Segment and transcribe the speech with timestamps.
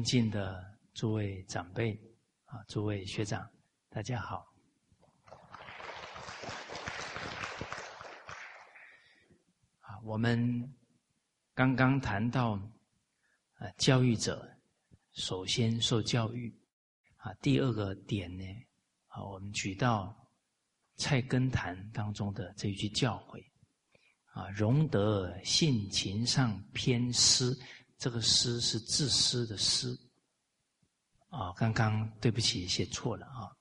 [0.00, 0.64] 尊敬的
[0.94, 1.92] 诸位长辈
[2.46, 3.46] 啊，诸位学长，
[3.90, 4.50] 大家好。
[9.80, 10.74] 啊，我们
[11.52, 12.52] 刚刚谈到
[13.56, 14.50] 啊，教育者
[15.12, 16.50] 首先受教育
[17.16, 18.44] 啊，第二个点呢
[19.08, 20.16] 啊，我们举到
[21.02, 23.44] 《菜根谭》当中的这一句教诲
[24.32, 27.54] 啊，“容得性情上偏私”。
[28.00, 29.94] 这个“私”是自私的“私”，
[31.28, 33.52] 啊，刚刚对不起写错了啊，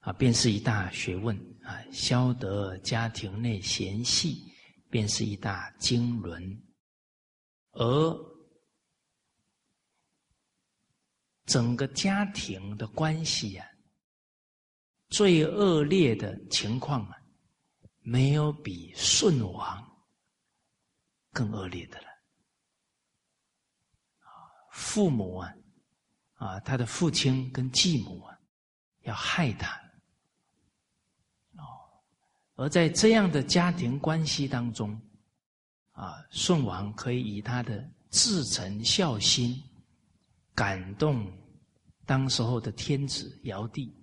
[0.00, 4.52] 啊，便是一大学问啊，消得家庭内嫌隙，
[4.90, 6.60] 便是一大经纶，
[7.70, 8.34] 而
[11.46, 13.64] 整个家庭的关系呀，
[15.10, 17.16] 最恶劣的情况啊，
[18.00, 20.04] 没有比舜王
[21.30, 22.09] 更恶劣的了。
[24.80, 25.54] 父母啊，
[26.34, 28.36] 啊，他的父亲跟继母啊，
[29.02, 29.76] 要害他，
[31.52, 31.62] 哦，
[32.54, 34.98] 而在这样的家庭关系当中，
[35.92, 39.62] 啊，舜王可以以他的至诚孝心，
[40.54, 41.30] 感动
[42.06, 43.94] 当时候的天子尧帝，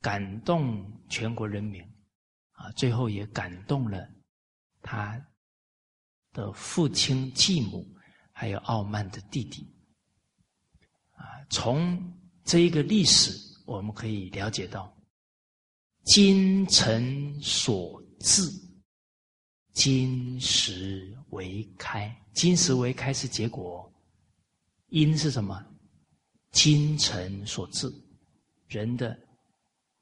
[0.00, 1.82] 感动全国人民，
[2.52, 4.08] 啊，最后也感动了
[4.80, 5.22] 他
[6.32, 7.86] 的父亲继母，
[8.32, 9.68] 还有傲慢的弟弟。
[11.50, 12.00] 从
[12.44, 13.32] 这一个历史，
[13.66, 14.92] 我们可以了解到，
[16.04, 18.42] 精诚所至，
[19.72, 22.16] 金石为开。
[22.32, 23.92] 金石为开是结果，
[24.88, 25.64] 因是什么？
[26.52, 27.92] 精诚所至，
[28.66, 29.16] 人的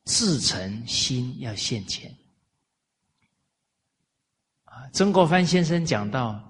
[0.04, 2.10] 至诚心要现前。
[4.64, 6.42] 啊，曾国藩先生讲到：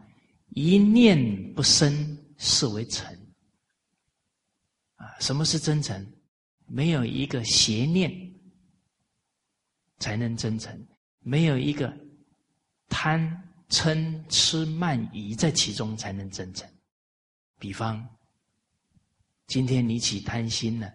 [0.50, 3.17] 一念不生，是为诚。
[4.98, 6.06] 啊，什么是真诚？
[6.66, 8.12] 没有一个邪念，
[9.98, 10.76] 才能真诚；
[11.20, 11.90] 没有一个
[12.88, 13.18] 贪
[13.70, 16.68] 嗔痴慢疑在其中，才能真诚。
[17.58, 18.06] 比方，
[19.46, 20.92] 今天你起贪心了，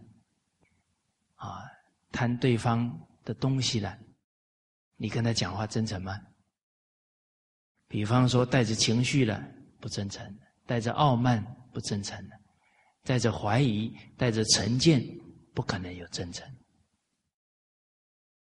[1.35, 1.63] 啊，
[2.11, 3.97] 贪对方的东西了，
[4.95, 6.21] 你跟他讲话真诚吗？
[7.87, 9.43] 比方说，带着情绪了，
[9.79, 10.23] 不真诚；
[10.65, 12.35] 带着傲慢，不真诚了。
[13.03, 15.05] 带着怀疑，带着成见，
[15.53, 16.47] 不可能有真诚。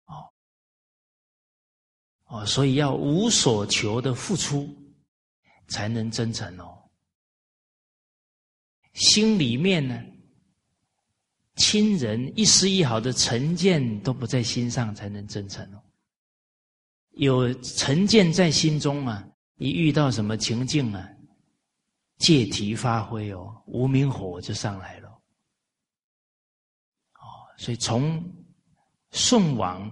[0.05, 0.31] 哦，
[2.25, 4.73] 哦，所以要无所求的付出，
[5.67, 6.79] 才能真诚哦。
[8.93, 10.01] 心里面呢，
[11.55, 15.83] 亲人一丝一毫的成见都不在心上，才能真诚哦。
[17.11, 21.09] 有成见在心中啊，一遇到什么情境啊？
[22.17, 25.09] 借题发挥哦，无名火就上来了。
[25.09, 27.25] 哦，
[27.57, 28.23] 所以从
[29.11, 29.89] 宋王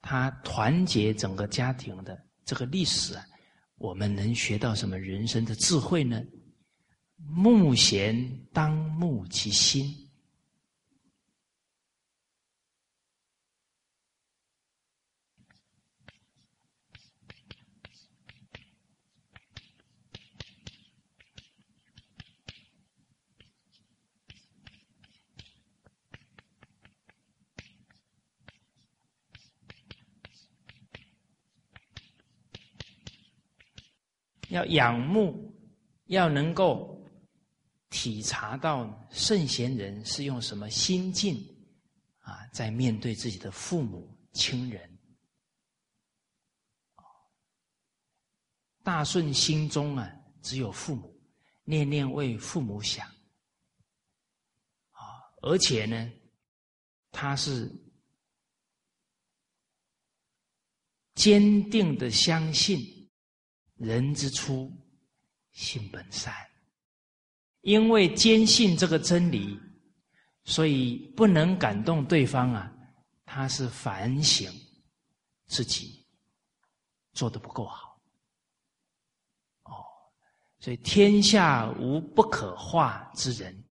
[0.00, 3.24] 他团结整个家庭的这个历史啊，
[3.76, 6.22] 我们能学到什么人生的智慧呢？
[7.16, 10.01] 目贤当目其心。
[34.52, 35.50] 要仰慕，
[36.08, 37.02] 要能够
[37.88, 41.42] 体察到圣贤人是用什么心境
[42.18, 44.98] 啊，在面对自己的父母亲人。
[48.82, 50.12] 大顺心中啊，
[50.42, 51.18] 只有父母，
[51.64, 53.06] 念念为父母想
[54.90, 55.00] 啊，
[55.40, 56.12] 而且呢，
[57.10, 57.72] 他是
[61.14, 63.01] 坚定的相信。
[63.82, 64.72] 人之初，
[65.50, 66.32] 性本善。
[67.62, 69.58] 因为坚信这个真理，
[70.44, 72.72] 所以不能感动对方啊。
[73.24, 74.52] 他是反省
[75.46, 76.06] 自己
[77.12, 78.00] 做的不够好。
[79.64, 79.72] 哦，
[80.60, 83.64] 所以天下无不可化之人，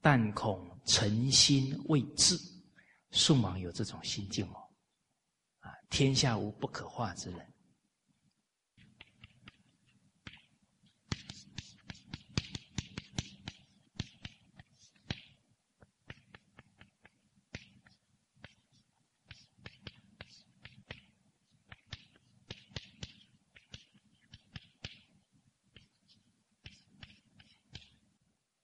[0.00, 2.36] 但恐诚心未至。
[3.10, 4.68] 宋王有这种心境哦。
[5.60, 7.54] 啊，天下无不可化之人。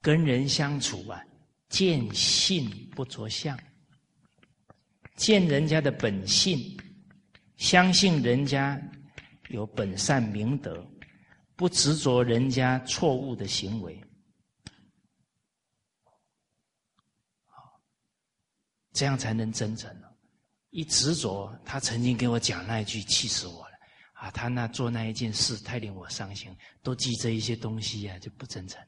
[0.02, 1.24] 跟人相处啊，
[1.68, 3.56] 见性不着相，
[5.14, 6.76] 见人家的本性，
[7.56, 8.76] 相信人家
[9.50, 10.84] 有本善明德，
[11.54, 14.02] 不执着人家错误的行为。
[18.92, 19.88] 这样才能真诚。
[20.70, 23.76] 一执着，他曾经给我讲那一句，气死我了
[24.14, 24.30] 啊！
[24.30, 28.80] 他那做那一件事太令我伤心，都记着一些东西呀，就不真诚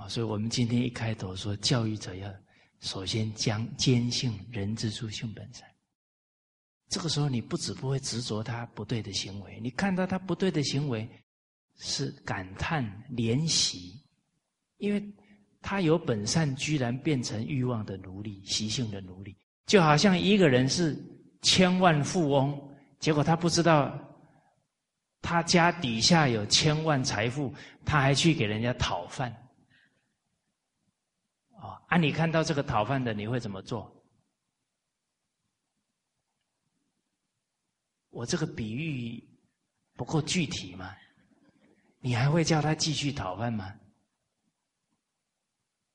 [0.00, 2.32] 啊，所以我们今天一开头说，教育者要
[2.80, 5.68] 首先将坚信人之初性本善。
[6.88, 11.08] 这个时候，你不止不会执着他不对的行为，你看到他不对的行为，
[11.78, 14.02] 是感叹怜惜，
[14.78, 15.02] 因为。
[15.62, 19.36] 他有本善，居然变成欲望的奴隶、习性的奴隶，
[19.66, 20.98] 就好像一个人是
[21.42, 22.58] 千万富翁，
[22.98, 23.92] 结果他不知道
[25.20, 27.52] 他家底下有千万财富，
[27.84, 29.30] 他还去给人家讨饭。
[31.60, 31.96] 哦，啊！
[31.96, 33.94] 你看到这个讨饭的，你会怎么做？
[38.10, 39.22] 我这个比喻
[39.94, 40.94] 不够具体吗？
[42.00, 43.74] 你还会叫他继续讨饭吗？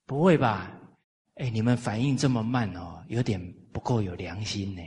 [0.06, 0.72] 不会吧？
[1.36, 3.42] 哎，你们反应这么慢哦，有点
[3.74, 4.82] 不够有良心呢。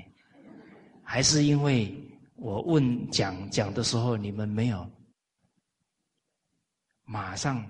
[1.02, 1.92] 还是因为
[2.36, 4.88] 我问讲讲的时候，你们没有
[7.04, 7.64] 马上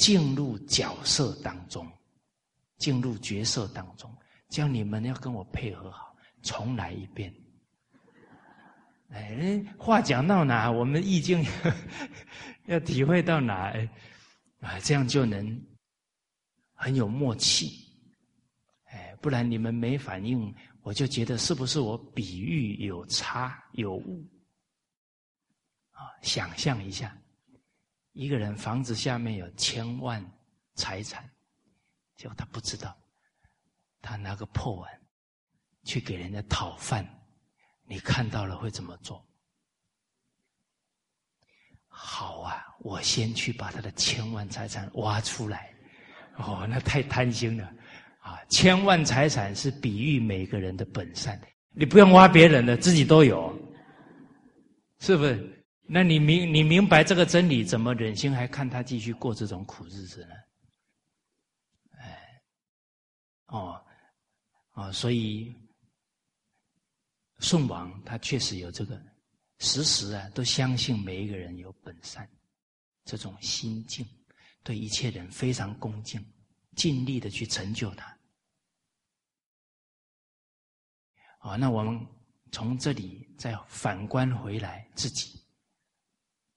[0.00, 1.86] 进入角色当中，
[2.78, 4.10] 进入角色当中，
[4.48, 7.30] 叫你们要跟我配合好，重来一遍。
[9.10, 11.44] 哎，话讲到哪，我们意境
[12.64, 13.70] 要体会到哪？
[14.60, 15.62] 啊，这样就能
[16.72, 17.86] 很有默契，
[18.84, 24.26] 哎，不然你们没反应，我就觉得是不是我比喻有差有误？
[25.90, 27.14] 啊，想象一下，
[28.12, 30.24] 一个人房子下面有千万
[30.74, 31.28] 财产，
[32.16, 32.96] 结果他不知道，
[34.02, 34.90] 他拿个破碗
[35.84, 37.06] 去给人家讨饭，
[37.86, 39.26] 你看到了会怎么做？
[41.86, 45.74] 好啊，我先去把他的千万财产挖出来。
[46.36, 47.70] 哦，那太贪心了
[48.20, 48.40] 啊！
[48.48, 51.38] 千万财产是比喻每个人的本善，
[51.70, 53.52] 你不用挖别人的，自己都有，
[55.00, 55.59] 是不是？
[55.92, 60.34] 那你明你明白这个真理，怎么忍心还看他继续过这种苦日子呢？
[61.98, 62.42] 哎，
[63.46, 63.84] 哦，
[64.74, 65.52] 哦，所以
[67.38, 69.00] 宋王他确实有这个。
[69.62, 72.26] 时时啊，都相信每一个人有本善，
[73.04, 74.06] 这种心境，
[74.62, 76.24] 对一切人非常恭敬，
[76.76, 78.06] 尽力的去成就他。
[81.40, 82.06] 啊，那我们
[82.52, 85.39] 从这里再反观回来自己，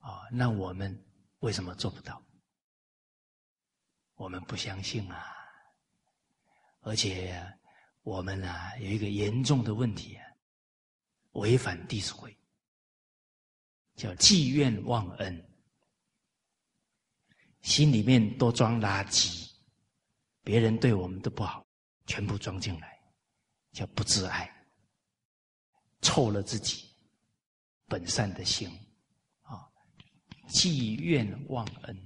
[0.04, 1.06] 啊，那我们
[1.40, 2.22] 为什么做不到？
[4.16, 5.34] 我们不相信啊，
[6.82, 7.42] 而且
[8.02, 10.26] 我们啊有一个严重的问题啊，
[11.32, 12.30] 违反《弟子规》。
[13.96, 15.48] 叫积怨忘恩，
[17.62, 19.52] 心里面都装垃圾，
[20.42, 21.64] 别人对我们都不好，
[22.08, 23.00] 全部装进来，
[23.72, 24.52] 叫不自爱，
[26.02, 26.90] 臭了自己
[27.86, 28.68] 本善的心，
[30.48, 31.96] 积怨忘恩。《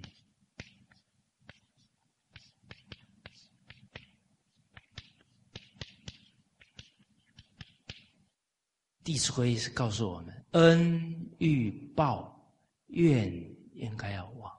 [9.04, 12.54] 弟子规》是告诉我们：恩欲报，
[12.88, 13.32] 怨
[13.74, 14.54] 应该要忘。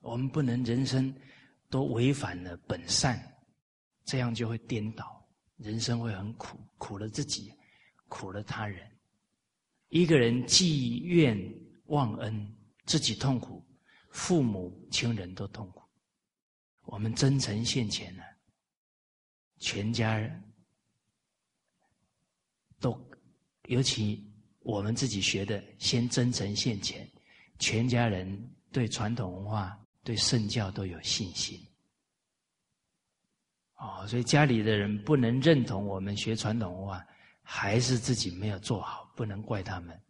[0.00, 1.14] 我们不能人生
[1.70, 3.24] 都违反了本善，
[4.04, 5.24] 这样就会颠倒，
[5.58, 7.54] 人生会很苦，苦了自己，
[8.08, 8.90] 苦了他人。
[9.92, 11.38] 一个人既怨
[11.88, 12.56] 忘恩，
[12.86, 13.62] 自己痛苦，
[14.08, 15.82] 父母亲人都痛苦。
[16.84, 18.22] 我们真诚献钱呢，
[19.58, 20.42] 全家人。
[22.80, 22.98] 都，
[23.66, 24.26] 尤其
[24.60, 27.06] 我们自己学的，先真诚献钱，
[27.58, 31.60] 全家人对传统文化、对圣教都有信心。
[33.74, 37.06] 哦，所以家里的人不能认同我们学传统文化，
[37.42, 40.00] 还是自己没有做好，不能怪他们。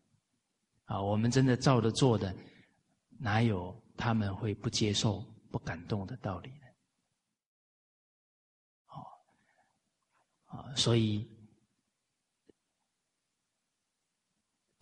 [0.84, 2.34] 啊，我们真的照着做的，
[3.18, 5.20] 哪有他们会不接受、
[5.50, 6.66] 不感动的道理呢？
[8.86, 11.28] 哦，啊，所以。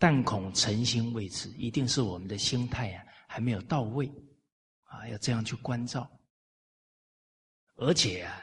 [0.03, 4.11] 但恐诚心未至，一定是我们的心态呀还没有到位，
[4.85, 6.09] 啊，要这样去关照。
[7.75, 8.41] 而且啊，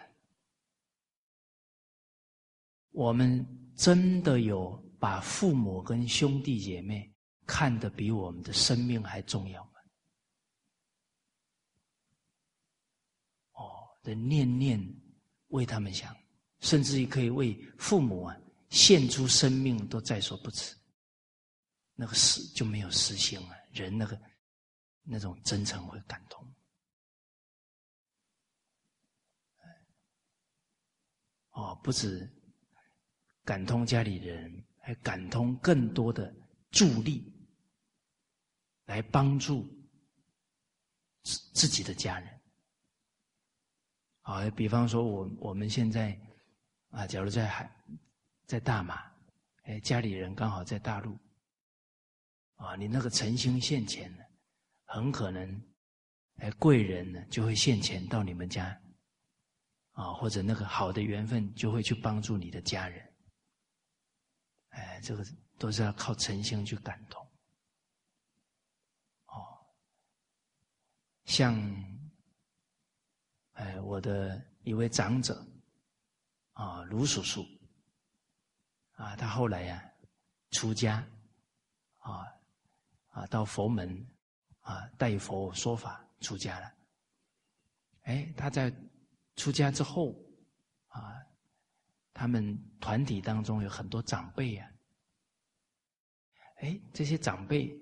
[2.92, 3.44] 我们
[3.78, 7.14] 真的有把父母跟兄弟姐妹
[7.46, 9.70] 看得比我们的生命还重要吗？
[13.52, 14.78] 哦，的念念
[15.48, 16.14] 为他们想，
[16.58, 18.36] 甚至于可以为父母啊
[18.68, 20.76] 献出生命，都在所不辞。
[21.94, 24.20] 那个死就没有私心了，人那个
[25.04, 26.44] 那种真诚会感动。
[31.50, 32.28] 哦，不止
[33.48, 36.30] 感通家里人，还感通更多的
[36.70, 37.32] 助力，
[38.84, 39.66] 来帮助
[41.54, 42.40] 自己的家人。
[44.20, 46.14] 啊，比方说，我我们现在
[46.90, 47.74] 啊，假如在海，
[48.44, 49.10] 在大马，
[49.62, 51.18] 哎，家里人刚好在大陆，
[52.56, 54.22] 啊，你那个诚心献钱呢，
[54.84, 55.62] 很可能，
[56.34, 58.78] 哎，贵人呢就会献钱到你们家。
[59.92, 63.07] 啊，或者那个好的缘分就会去帮助你的家人，
[64.78, 65.26] 哎，这个
[65.58, 67.20] 都是要靠诚心去感动。
[69.26, 69.58] 哦，
[71.24, 71.54] 像，
[73.54, 75.44] 哎，我的一位长者，
[76.52, 77.44] 啊，卢叔叔，
[78.92, 79.82] 啊，他后来呀
[80.52, 81.04] 出家，
[81.98, 82.26] 啊，
[83.08, 84.06] 啊，到佛门，
[84.60, 86.72] 啊，代佛说法出家了，
[88.02, 88.72] 哎，他在。
[89.36, 90.16] 出家之后，
[92.18, 94.68] 他们团体当中有很多长辈呀，
[96.56, 97.72] 哎，这些长辈，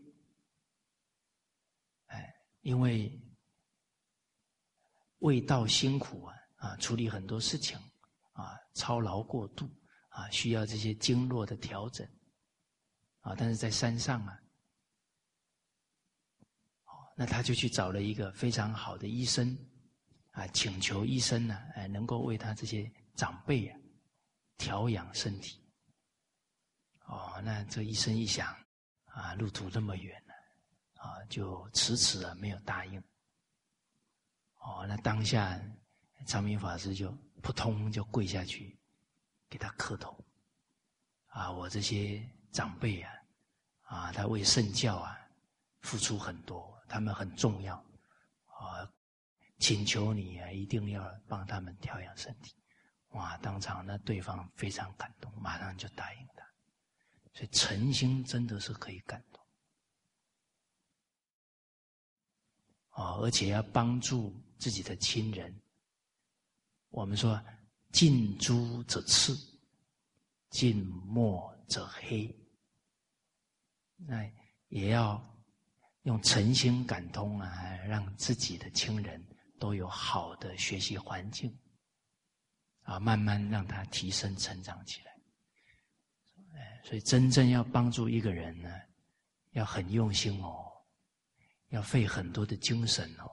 [2.09, 3.19] 哎，因为
[5.21, 7.78] 为道辛苦啊，啊，处理很多事情，
[8.33, 9.66] 啊，操劳过度，
[10.11, 12.07] 啊，需要这些经络的调整，
[13.21, 14.38] 啊，但是在山上啊，
[17.16, 19.57] 那他就去找了一个非常好的医生。
[20.33, 23.81] 啊，请求医生呢，哎，能够为他这些长辈啊
[24.57, 25.61] 调养身体。
[27.07, 28.57] 哦，那这一生一想，
[29.07, 30.33] 啊，路途那么远呢，
[31.01, 33.03] 啊，就迟迟啊没有答应。
[34.59, 35.61] 哦，那当下
[36.27, 37.11] 长明法师就
[37.43, 38.79] 扑通就跪下去，
[39.49, 40.19] 给他磕头。
[41.27, 43.13] 啊，我这些长辈啊，
[43.83, 45.17] 啊，他为圣教啊
[45.83, 47.77] 付出很多，他们很重要，
[48.47, 48.91] 啊。
[49.59, 52.56] 请求你啊，一定要帮他们调养身体。
[53.17, 53.37] 哇！
[53.39, 56.47] 当场那对方非常感动，马上就答应他。
[57.33, 59.43] 所以诚心真的是可以感动。
[62.91, 65.55] 哦，而且要帮助自己的亲人。
[66.91, 67.43] 我们说
[67.93, 69.37] 近朱者赤，
[70.51, 72.35] 近墨者黑。
[73.97, 74.25] 那
[74.69, 75.23] 也要
[76.03, 79.23] 用诚心感通啊，让自己的亲人。
[79.59, 81.59] 都有好的学习环境，
[82.87, 85.12] 啊，慢慢让他提升成长起来。
[86.55, 88.71] 哎，所以真正要帮助一个人呢，
[89.50, 90.73] 要很用心哦，
[91.71, 93.31] 要费很多的精神哦。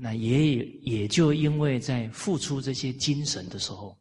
[0.00, 4.00] 那也也就因为在付出这些精神的时候，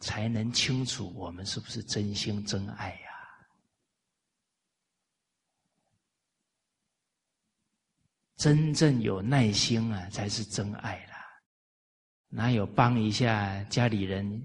[0.00, 3.06] 才能清楚我们是不是真心真爱呀。
[8.36, 11.05] 真正有耐心啊，才是真爱！
[12.28, 14.42] 哪有帮一下家里人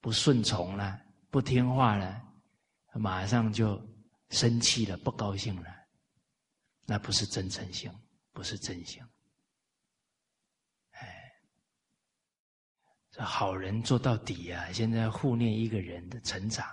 [0.00, 2.22] 不顺从了、不听话了，
[2.94, 3.80] 马上就
[4.30, 5.68] 生气了、不高兴了？
[6.84, 7.90] 那不是真诚心，
[8.32, 9.02] 不是真心。
[10.92, 11.32] 哎，
[13.10, 14.72] 这好人做到底啊！
[14.72, 16.66] 现在护念一个人的成长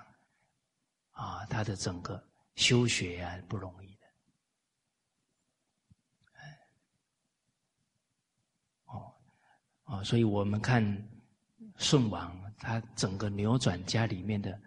[1.11, 3.84] 啊，他的整个修学啊，不容易。
[9.95, 10.83] 啊，所以我们看
[11.77, 14.59] 舜王，他整个扭转家里面的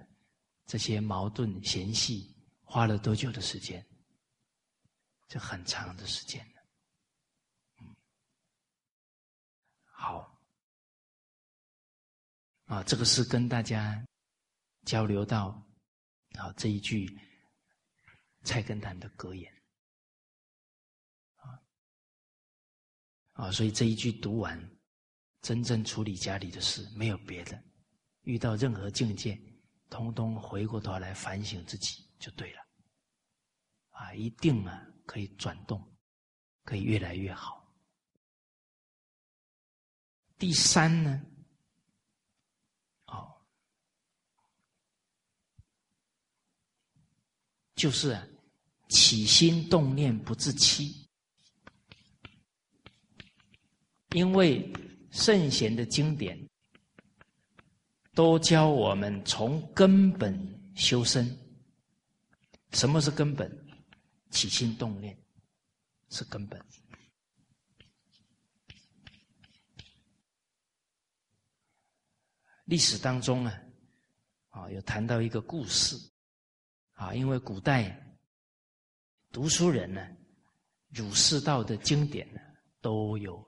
[0.64, 3.84] 这些矛盾嫌隙，花了多久的时间？
[5.26, 6.42] 这很长的时间
[7.80, 7.96] 嗯，
[9.84, 10.40] 好，
[12.64, 14.02] 啊，这个是跟大家
[14.86, 15.48] 交流到
[16.38, 17.06] 啊这一句
[18.44, 19.52] 菜根谭的格言
[21.36, 21.60] 啊
[23.32, 24.77] 啊，所以这一句读完。
[25.40, 27.62] 真正处理家里的事，没有别的。
[28.22, 29.40] 遇到任何境界，
[29.88, 32.60] 通通回过头来反省自己就对了。
[33.90, 35.82] 啊，一定啊，可以转动，
[36.64, 37.72] 可以越来越好。
[40.36, 41.22] 第三呢，
[43.06, 43.40] 哦，
[47.74, 48.26] 就是啊，
[48.88, 51.08] 起心动念不自欺，
[54.10, 54.70] 因为。
[55.10, 56.38] 圣贤的经典
[58.14, 60.36] 都教我们从根本
[60.74, 61.26] 修身。
[62.72, 63.50] 什么是根本？
[64.30, 65.18] 起心动念
[66.10, 66.62] 是根本。
[72.66, 73.62] 历史当中啊，
[74.50, 75.96] 啊，有谈到一个故事，
[76.92, 77.98] 啊，因为古代
[79.32, 80.06] 读书人呢，
[80.90, 82.40] 儒释道的经典呢
[82.82, 83.42] 都有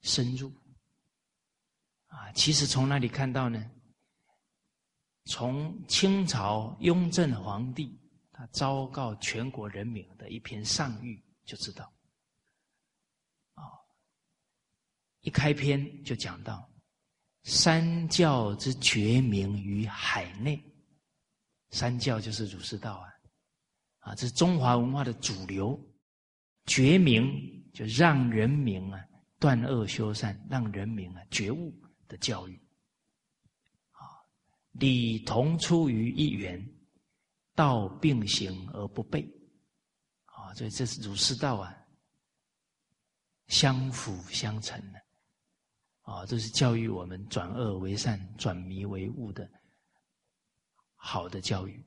[0.00, 0.52] 深入，
[2.14, 3.70] 啊，其实从哪里看到呢？
[5.24, 7.98] 从清朝雍正皇帝
[8.30, 11.92] 他昭告全国人民的一篇上谕就知道，
[13.54, 13.64] 啊，
[15.22, 16.70] 一开篇就讲到。
[17.46, 20.58] 三教之绝名于海内，
[21.70, 23.08] 三教就是儒释道啊，
[23.98, 25.78] 啊，这是中华文化的主流。
[26.66, 29.04] 绝名就让人民啊
[29.38, 31.70] 断恶修善，让人民啊觉悟
[32.08, 32.56] 的教育。
[33.92, 34.22] 啊，
[34.72, 36.64] 理同出于一源，
[37.54, 39.28] 道并行而不悖。
[40.24, 41.74] 啊，所以这是儒释道啊，
[43.46, 45.00] 相辅相成的。
[46.02, 49.50] 啊，这是教育我们转恶为善、转迷为悟的
[50.96, 51.82] 好的教育。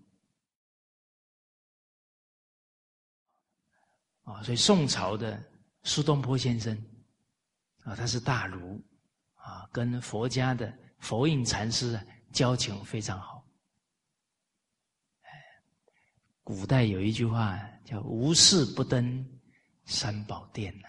[4.23, 5.41] 啊，所以宋朝的
[5.83, 6.75] 苏东坡先生
[7.83, 8.83] 啊，他是大儒
[9.47, 13.45] 啊，跟佛家的佛印禅师啊交情非常好。
[16.43, 19.25] 古代有一句话叫“无事不登
[19.85, 20.87] 三宝殿”呐。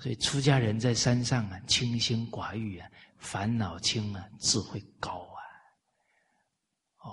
[0.00, 5.40] 所以出家人在山上啊，清心寡欲啊，烦恼轻啊，智慧高啊。
[6.98, 7.10] 哦，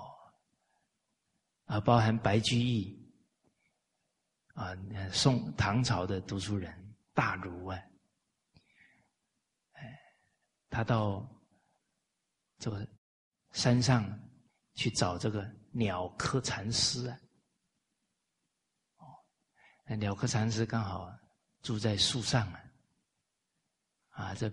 [1.65, 2.95] 啊，包含白居易
[4.53, 4.75] 啊，
[5.11, 7.79] 宋唐朝的读书人大儒啊，
[10.75, 11.25] 他到
[12.59, 12.85] 这个
[13.53, 14.03] 山上
[14.73, 17.17] 去找这个鸟科禅师啊。
[18.97, 19.07] 哦，
[19.87, 21.09] 那鸟科禅师刚好
[21.61, 22.61] 住在树上啊。
[24.09, 24.51] 啊，这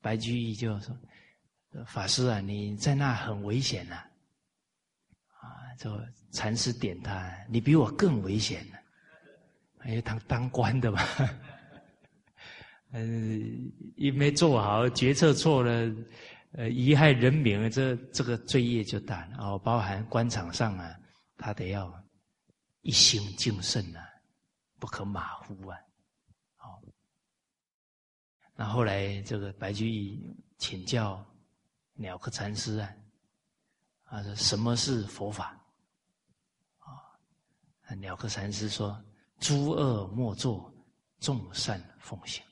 [0.00, 0.96] 白居易就说
[1.86, 3.96] ：“法师啊，你在那很危险呐！”
[5.40, 8.78] 啊，这禅师点他：“你比我更危险呢，
[9.84, 11.02] 因为当当官的嘛，
[12.94, 15.70] 嗯，一没做好决策错了，
[16.52, 19.36] 呃，贻害人民，这这个罪业就大了。
[19.38, 20.94] 哦，包含官场上啊，
[21.38, 21.90] 他得要
[22.82, 24.06] 一心敬慎啊，
[24.78, 25.78] 不可马虎啊。”
[26.56, 26.82] 好
[28.54, 30.22] 那后来，这个白居易
[30.58, 31.24] 请教
[31.94, 32.92] 鸟科禅师啊，
[34.04, 35.58] 啊，说什么是佛法？
[36.78, 39.02] 啊，鸟科禅师说：
[39.40, 40.70] 诸恶莫作，
[41.20, 42.44] 众善奉行。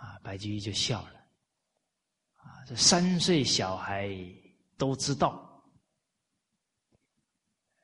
[0.00, 1.20] 啊，白居易就笑了。
[2.36, 4.08] 啊，这三岁小孩
[4.78, 5.62] 都知道。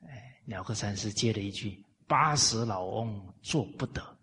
[0.01, 4.17] 哎，鸟科禅师接了一句：八十老翁做不得。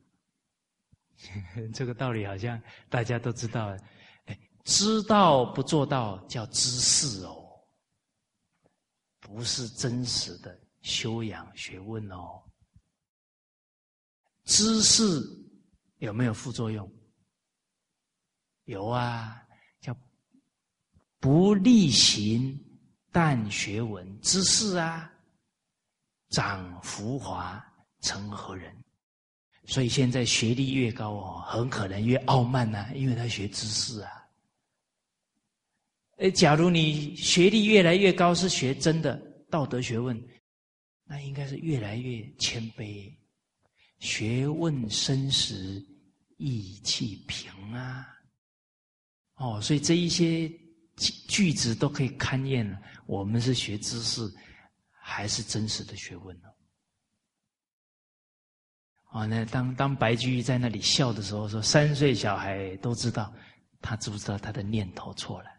[1.73, 3.77] 这个道理好像大家都知道，
[4.25, 7.65] 哎，知道不做到叫知识哦，
[9.21, 12.43] 不是真实的修养学问哦。
[14.47, 15.05] 知识
[15.99, 16.91] 有没有副作用？
[18.64, 19.42] 有啊，
[19.81, 19.96] 叫
[21.20, 22.59] 不力行
[23.12, 25.12] 但学文，知识啊，
[26.31, 27.64] 长浮华
[28.00, 28.74] 成何人？
[29.66, 34.11] 所以现在学历越高哦，很可能越傲慢呐，因为他学知识啊。
[36.18, 39.16] 哎，假如你学历越来越高，是学真的
[39.50, 40.22] 道德学问，
[41.05, 43.12] 那应该是越来越谦卑。
[44.00, 45.85] 学问深时
[46.37, 48.13] 意气平啊。
[49.37, 50.49] 哦，所以这一些
[51.29, 54.33] 句子都可以勘验了，我们是学知识，
[54.90, 56.49] 还是真实的学问呢？
[59.07, 63.33] 啊，那当当白居易在那里笑的时候，说三岁小孩都知道，
[63.81, 65.51] 他知不知道他的念头错了？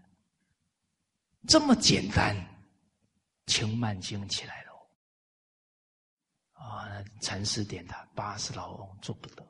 [1.48, 2.36] 这么简单，
[3.46, 4.72] 轻慢经起来了。
[6.54, 6.88] 啊，
[7.22, 9.48] 禅师点他八十老翁做不得。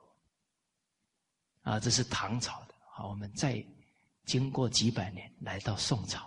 [1.62, 2.76] 啊，这是唐朝的。
[2.92, 3.66] 好，我们再
[4.26, 6.26] 经过几百年，来到宋朝。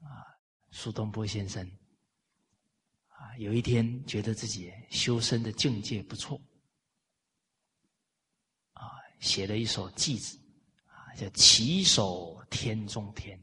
[0.00, 0.26] 啊，
[0.70, 1.64] 苏东坡先生。
[3.08, 6.38] 啊有一天，觉得自己修身的境界不错，
[8.72, 10.38] 啊，写了一首偈子，
[10.86, 13.42] 啊，叫“起手天中天”，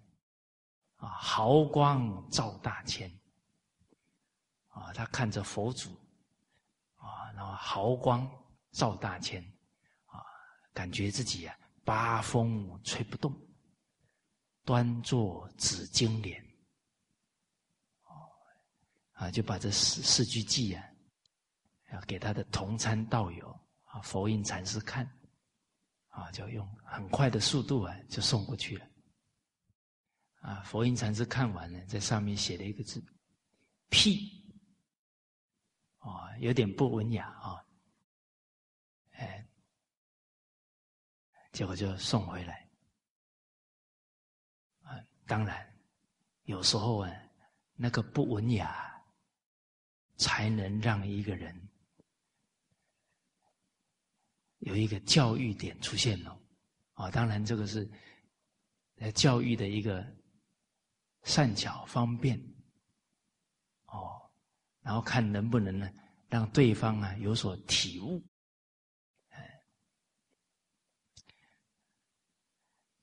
[0.98, 3.10] 啊，毫光照大千，
[4.68, 5.90] 啊，他看着佛祖，
[6.96, 8.30] 啊，然后毫光
[8.72, 9.42] 照大千，
[10.06, 10.22] 啊，
[10.74, 13.36] 感觉自己啊八风吹不动，
[14.64, 16.44] 端坐紫金莲。
[19.14, 20.84] 啊，就把这四四句偈啊，
[21.92, 23.48] 要给他的同参道友
[23.84, 25.06] 啊，佛印禅师看，
[26.08, 28.88] 啊，就用很快的速度啊，就送过去了。
[30.40, 33.00] 啊，佛印禅师看完了，在上面写了一个字
[33.90, 34.44] “屁”，
[36.02, 37.64] 啊，有点不文雅啊，
[39.12, 39.48] 哎，
[41.52, 42.70] 结果就送回来。
[44.84, 45.66] 啊，当然，
[46.44, 47.12] 有时候啊，
[47.76, 48.90] 那个不文雅。
[50.18, 51.68] 才能让一个人
[54.60, 56.40] 有一个教育点出现哦，
[56.94, 57.90] 啊，当然这个是
[59.16, 60.06] 教育的一个
[61.24, 62.40] 善巧方便
[63.86, 64.30] 哦，
[64.82, 65.90] 然后看能不能呢
[66.30, 68.24] 让对方啊有所体悟，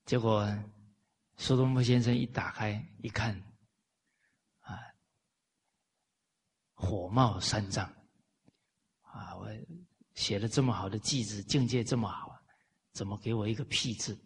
[0.09, 0.51] 结果
[1.37, 3.31] 苏东坡先生一打开一看。
[4.61, 4.73] 啊
[6.73, 7.85] 火冒三丈，
[9.01, 9.37] 啊！
[9.37, 9.47] 我
[10.15, 12.41] 写了这么好的句子，境界这么好，
[12.93, 14.19] 怎么给我一个屁字？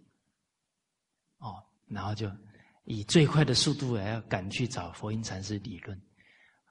[1.39, 2.31] 哦，然后就
[2.85, 6.01] 以最快的速度要赶去找佛印禅师理论，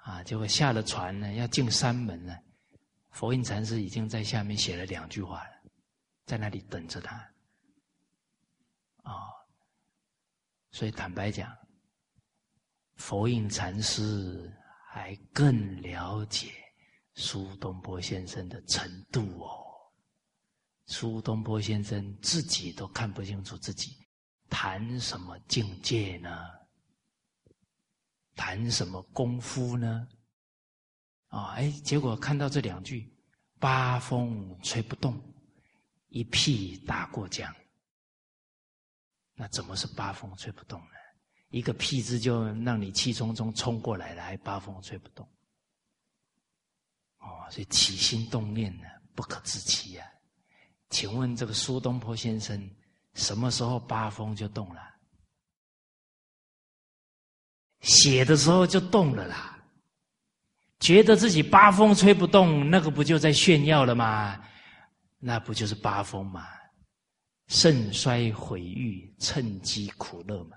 [0.05, 0.22] 啊！
[0.22, 2.35] 结果下了船呢，要进山门呢，
[3.11, 5.70] 佛印禅师已经在下面写了两句话了，
[6.25, 7.31] 在那里等着他。
[9.03, 9.12] 啊！
[10.71, 11.57] 所以坦白讲，
[12.97, 14.53] 佛印禅师。
[14.95, 16.53] 还更了解
[17.15, 19.49] 苏东坡先生的程度哦。
[20.85, 23.97] 苏东坡先生自己都看不清楚自己
[24.51, 26.47] 谈什么境界呢？
[28.37, 30.07] 谈什么功夫呢？
[31.29, 33.11] 啊，哎，结果看到这两句
[33.59, 35.19] “八风吹不动，
[36.09, 37.51] 一屁打过江”，
[39.43, 40.95] 那怎么是八风吹不动呢？
[41.49, 45.29] 一个屁字就让你气冲冲冲过来了，还八风吹不动。
[47.19, 48.85] 哦，所以起心动念呢，
[49.17, 50.07] 不可自欺呀。
[50.91, 52.71] 请问这个苏东坡先生
[53.15, 54.81] 什么时候八风就动了？
[57.81, 59.61] 写的时候就动了啦。
[60.79, 64.41] 觉得自己八风吹不动，那个不就在炫耀了吗？
[65.19, 66.47] 那不就是八风吗？
[67.55, 70.57] 盛衰毁誉，趁机苦乐嘛。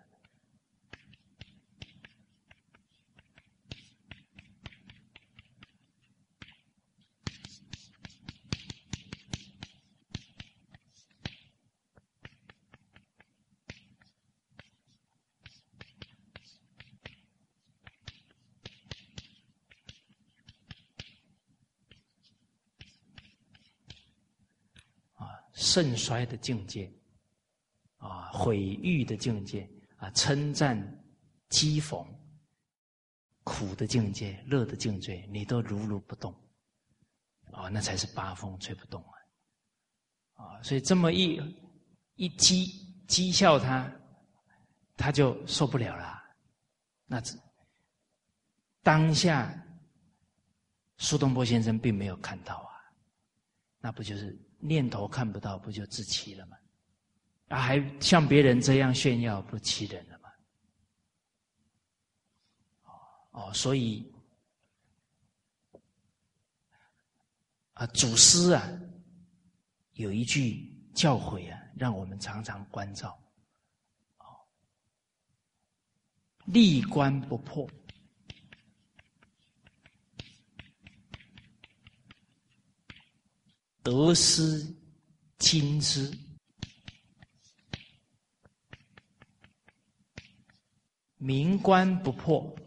[25.76, 26.90] 盛衰的境界，
[27.98, 30.80] 啊，毁誉的境界，啊，称赞、
[31.50, 32.08] 讥讽、
[33.44, 36.34] 苦的境界、乐的境界，你都如如不动，
[37.52, 40.46] 啊，那才是八风吹不动啊！
[40.46, 41.36] 啊，所以这么一
[42.16, 42.72] 一讥
[43.06, 43.94] 讥笑他，
[44.96, 46.24] 他就受不了了。
[47.06, 47.22] 那
[48.82, 49.54] 当下，
[51.00, 52.72] 苏东坡先生并没有看到啊，
[53.80, 54.40] 那不就是？
[54.66, 56.58] 念头看不到，不就自欺了吗？
[57.50, 60.30] 啊，还像别人这样炫耀，不欺人了吗？
[63.32, 64.12] 哦，所以
[67.74, 68.68] 啊，祖师啊，
[69.94, 73.16] 有一句教诲啊，让我们常常关照：
[74.18, 74.26] 哦，
[76.46, 77.70] 立观不破。
[83.86, 84.66] 得失
[85.38, 86.12] 亲之，
[91.18, 92.58] 明官不破，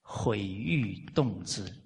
[0.00, 1.81] 毁誉动之。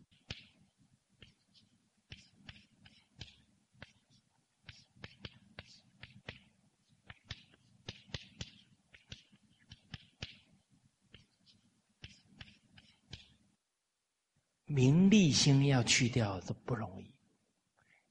[14.66, 17.14] 名利心要去掉都不容易。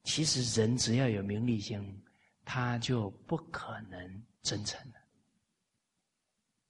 [0.04, 2.02] 其实人只要有名利心，
[2.44, 4.96] 他就不可能真诚了，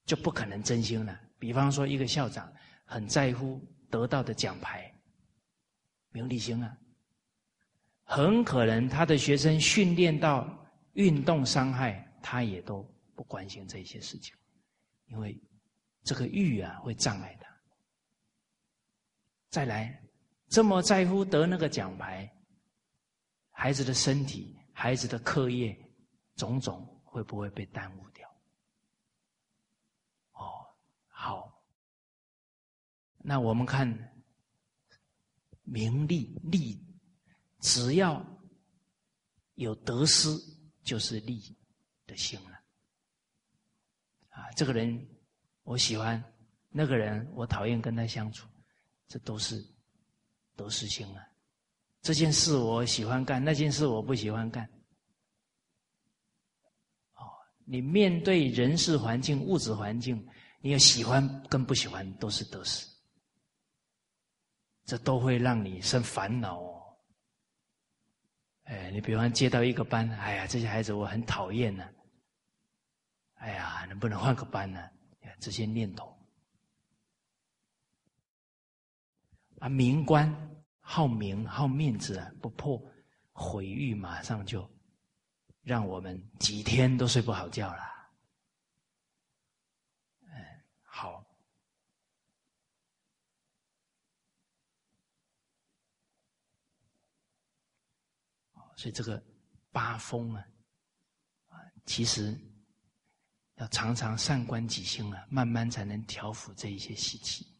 [0.05, 1.19] 就不可能真心了。
[1.37, 2.51] 比方说，一个校长
[2.85, 4.91] 很在乎得到的奖牌，
[6.11, 6.77] 名利心啊，
[8.03, 12.81] 很可能他的学生训练到运动伤害，他也都
[13.15, 14.33] 不关心这些事情，
[15.07, 15.37] 因为
[16.03, 17.54] 这个欲啊会障碍他。
[19.55, 20.03] 再来，
[20.49, 22.29] 这么在乎得那个奖牌，
[23.51, 25.73] 孩子的身体、孩子的课业，
[26.35, 28.29] 种种会不会被耽误掉？
[30.33, 30.67] 哦，
[31.07, 31.63] 好。
[33.19, 33.87] 那我们看
[35.63, 36.77] 名利利，
[37.61, 38.21] 只要
[39.53, 40.37] 有得失，
[40.83, 41.41] 就是利
[42.05, 42.59] 的心了。
[44.31, 45.07] 啊，这个人
[45.63, 46.21] 我喜欢，
[46.71, 48.49] 那个人我讨厌跟他相处，
[49.07, 49.63] 这都是
[50.55, 51.27] 得失心啊。
[52.01, 54.63] 这件事我喜欢干，那件事我不喜欢干。
[57.13, 57.25] 哦，
[57.65, 60.27] 你面对人事环境、物质环境，
[60.59, 62.87] 你要喜欢跟不喜欢都是得失，
[64.85, 66.81] 这都会让你生烦恼哦。
[68.65, 71.87] 哎，你比方接到一个班，哎呀，这些孩子我很讨厌呢。
[73.35, 74.89] 哎呀，能不能换个班呢？
[75.39, 76.14] 这些念头
[79.65, 80.31] 啊，名官。
[80.87, 82.79] 好名好面子啊，不破
[83.31, 84.69] 毁誉，马上就
[85.63, 87.83] 让我们几天都睡不好觉了。
[90.21, 90.29] 嗯，
[90.83, 91.25] 好。
[98.75, 99.19] 所以这个
[99.71, 100.45] 八风啊，
[101.47, 102.39] 啊，其实
[103.55, 107.54] 要常常善观己心啊，慢慢才能调伏这一些习气。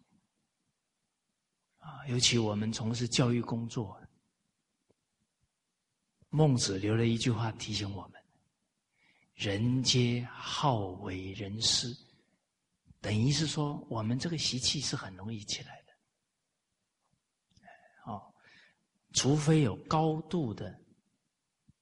[1.86, 3.96] 啊，尤其我们从事教育工作，
[6.30, 8.20] 孟子留了一句话提醒我们
[9.36, 11.96] ：“人皆好为人师。”
[13.00, 15.94] 等于是说，我们这个习气是很容易起来的。
[18.12, 18.34] 哦，
[19.14, 20.76] 除非有高度的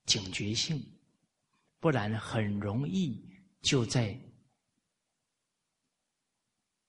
[0.05, 0.85] 警觉性，
[1.79, 3.25] 不然很容易
[3.61, 4.19] 就在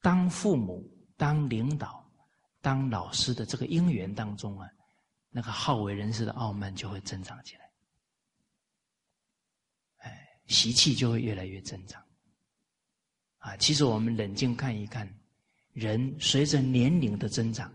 [0.00, 0.84] 当父母、
[1.16, 2.03] 当领导。
[2.64, 4.66] 当老师的这个因缘当中啊，
[5.28, 7.70] 那个好为人师的傲慢就会增长起来，
[9.98, 12.02] 哎，习气就会越来越增长。
[13.36, 15.06] 啊，其实我们冷静看一看，
[15.74, 17.70] 人随着年龄的增长，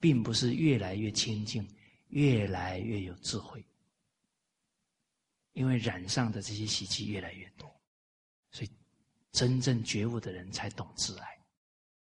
[0.00, 1.64] 并不是越来越清净，
[2.08, 3.64] 越来越有智慧，
[5.52, 7.72] 因为染上的这些习气越来越多，
[8.50, 8.70] 所以
[9.30, 11.38] 真正觉悟的人才懂自爱，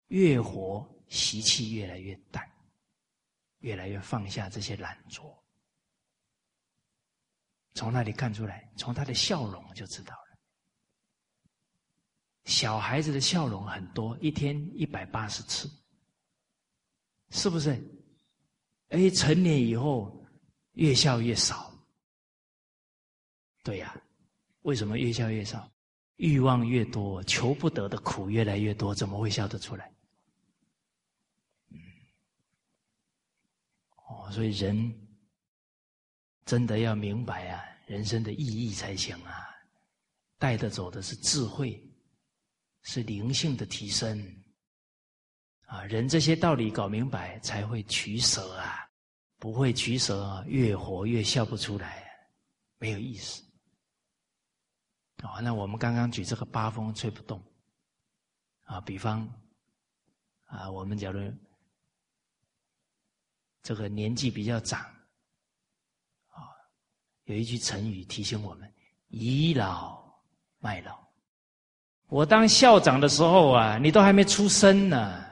[0.07, 0.89] 越活。
[1.09, 2.49] 习气越来越淡，
[3.59, 5.35] 越来越放下这些懒惰。
[7.75, 10.39] 从那里看出来，从他的笑容就知道了。
[12.45, 15.71] 小孩子的笑容很多，一天一百八十次，
[17.31, 17.79] 是不是？
[18.89, 20.27] 哎，成年以后
[20.73, 21.71] 越笑越少。
[23.63, 23.95] 对呀，
[24.63, 25.71] 为什么越笑越少？
[26.17, 29.93] 欲望越多，求不得的苦越来越多，怎么会笑得出来？
[34.09, 34.93] 哦，所以人
[36.47, 39.47] 真的要明白啊，人生的意义才行啊。
[40.39, 41.79] 带得走的是智慧，
[42.83, 44.19] 是灵性的提升
[45.67, 45.85] 啊。
[45.85, 48.89] 人这些道理搞明白，才会取舍啊。
[49.39, 52.11] 不会取舍，越活越笑不出来，
[52.79, 53.43] 没有意思。
[55.23, 57.41] 哦，那我们刚刚举这个八风吹不动
[58.63, 59.29] 啊，比方
[60.47, 61.31] 啊，我们假如。
[63.63, 64.81] 这个年纪比较长，
[66.29, 66.49] 啊，
[67.25, 68.73] 有一句成语提醒我们：
[69.09, 70.03] 倚老
[70.59, 71.07] 卖老。
[72.07, 75.29] 我当校长的时候啊，你都还没出生呢。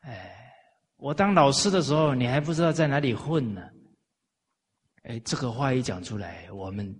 [0.00, 0.50] 哎，
[0.96, 3.70] 我当老师的时候，你还不知道在哪里混呢。
[5.02, 6.98] 哎，这个话一讲出来，我们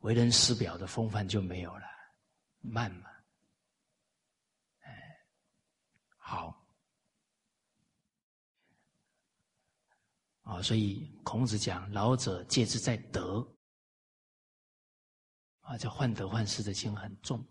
[0.00, 1.86] 为人师表的风范就没有了，
[2.60, 3.08] 慢嘛。
[4.80, 5.18] 哎，
[6.18, 6.62] 好。
[10.46, 13.44] 啊，所以孔子讲老者戒之在德，
[15.62, 17.44] 啊，这患得患失的心很重，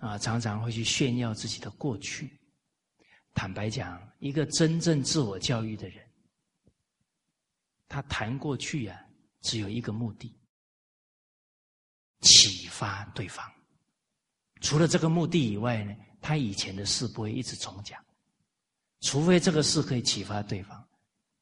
[0.00, 2.36] 啊，常常会去炫耀自己的过去。
[3.32, 6.04] 坦白讲，一个真正自我教育的人，
[7.86, 9.00] 他谈过去啊，
[9.42, 10.36] 只有一个目的：
[12.22, 13.48] 启发对方。
[14.60, 18.04] 除了这个目的以外呢，他以前的事不会一直重讲，
[19.02, 20.83] 除非这个事可以启发对方。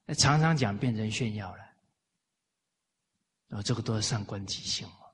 [0.05, 1.65] 那常常讲变成炫耀了，
[3.51, 5.13] 哦，这个都是上观己心哦，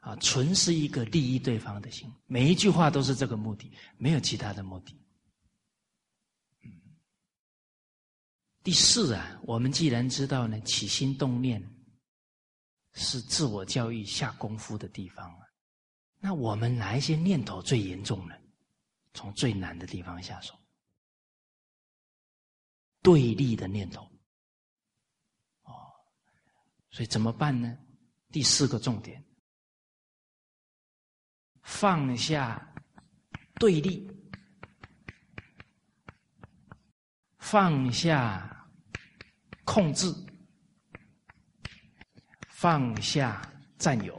[0.00, 4.96] 啊，纯是一个利益对方的心，每一句话都是这个目的，没有其他的目的。
[8.62, 11.60] 第四啊，我们既然知道呢，起心动念
[12.94, 15.46] 是自我教育下功夫的地方啊，
[16.20, 18.36] 那我们哪一些念头最严重呢？
[19.14, 20.54] 从最难的地方下手。
[23.02, 24.02] 对立的念头。
[25.64, 25.74] 哦，
[26.90, 27.76] 所以怎么办呢？
[28.30, 29.22] 第四个重点，
[31.62, 32.74] 放下
[33.56, 34.10] 对立，
[37.38, 38.70] 放下
[39.64, 40.10] 控制，
[42.48, 43.42] 放下
[43.76, 44.18] 占有。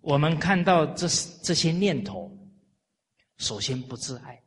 [0.00, 1.06] 我们看到这
[1.42, 2.34] 这些念头，
[3.36, 4.42] 首先不自爱，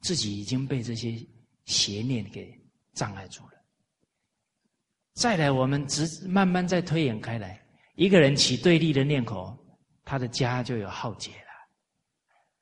[0.00, 1.18] 自己已经被这些
[1.64, 2.52] 邪念给
[2.92, 3.52] 障碍住了。
[5.14, 9.56] 再来，我们直慢慢再推演开来，一个人起对立的念头，
[10.04, 11.52] 他的家就有浩劫了，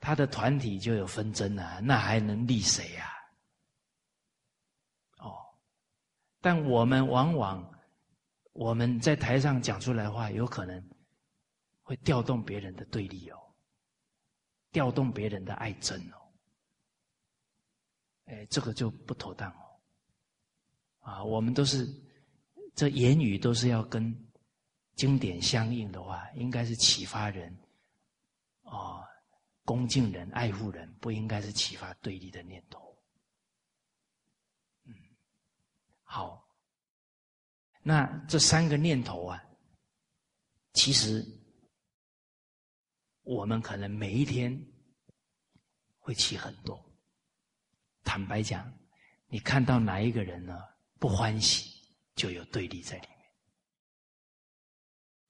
[0.01, 3.11] 他的团体就有纷争了，那还能立谁呀？
[5.19, 5.37] 哦，
[6.41, 7.71] 但我们往往
[8.53, 10.83] 我们在台上讲出来的话，有可能。
[11.89, 13.39] 会调动别人的对立哦，
[14.73, 16.16] 调动别人的爱憎哦，
[18.27, 19.81] 哎，这个就不妥当哦。
[21.01, 21.89] 啊，我们都是
[22.75, 24.15] 这言语都是要跟
[24.95, 27.53] 经典相应的话，应该是启发人，
[28.63, 29.03] 啊，
[29.65, 32.97] 恭敬人、爱护人，不应该是启发对立的念头。
[34.85, 34.95] 嗯，
[36.03, 36.49] 好，
[37.83, 39.43] 那这三个念头啊，
[40.75, 41.27] 其实。
[43.29, 44.57] 我们可能每一天
[45.99, 46.81] 会起很多。
[48.17, 48.73] 坦白讲，
[49.27, 50.59] 你看到哪一个人呢
[50.99, 51.71] 不欢喜，
[52.15, 53.19] 就有对立在里面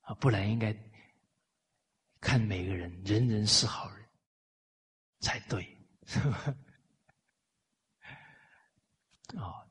[0.03, 0.72] 啊，不然应该
[2.20, 4.07] 看每个人人人是好人
[5.18, 5.66] 才对，
[6.05, 6.55] 是吧？
[9.42, 9.66] 啊，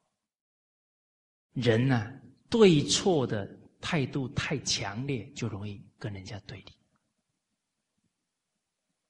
[1.54, 2.12] 人呢
[2.50, 3.48] 对错的
[3.80, 6.74] 态度太强烈，就容易跟人家对立。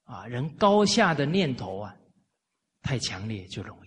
[0.04, 1.98] 啊，人高下的念头啊，
[2.84, 3.85] 太强烈就容易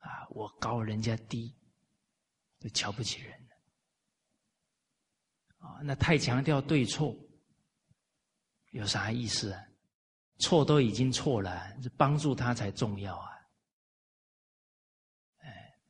[0.00, 1.54] 啊，我高人家低，
[2.58, 3.56] 就瞧不起人了
[5.66, 5.80] 啊。
[5.82, 7.16] 那太强调对错，
[8.72, 9.64] 有啥意思啊？
[10.40, 13.30] 错都已经错了，帮助他才重要啊。
[15.38, 15.80] 哎，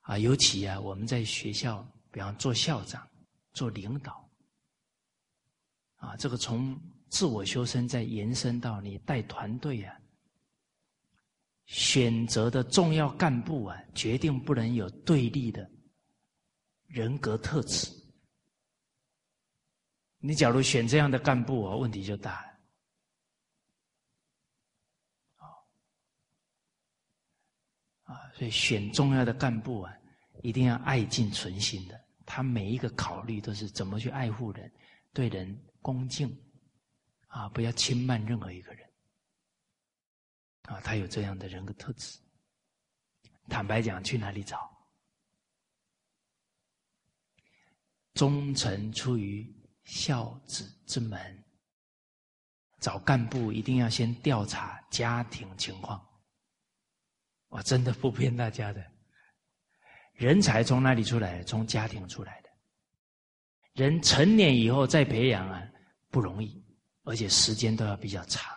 [0.00, 1.86] 啊，尤其啊，我们在学校。
[2.12, 3.06] 比方做校长、
[3.52, 4.26] 做领导，
[5.96, 6.74] 啊，这个从
[7.08, 9.96] 自我修身再延伸到你带团队啊，
[11.66, 15.70] 选择的重要干部啊，决定不能有对立的
[16.86, 17.90] 人格特质。
[20.18, 22.56] 你假如选这样的干部啊，问题就大了。
[28.02, 29.92] 啊，所以选重要的干部啊，
[30.42, 32.00] 一定要爱敬存心的。
[32.24, 34.72] 他每一个考虑都是怎么去爱护人，
[35.12, 36.28] 对人恭敬，
[37.36, 38.90] 啊，不要轻慢任何一个人，
[40.62, 42.18] 啊，他有这样的人格特质。
[43.46, 44.74] 坦白讲，去哪里找？
[48.14, 49.46] 忠诚出于
[49.84, 51.44] 孝子之门，
[52.80, 56.02] 找干部一定要先调查家庭情况。
[57.48, 58.82] 我真的不骗大家的。
[60.14, 61.42] 人才从哪里出来？
[61.44, 62.48] 从家庭出来的。
[63.74, 65.62] 人成年以后再培养啊，
[66.08, 66.65] 不容易，
[67.06, 68.52] 而且时间都要比较长。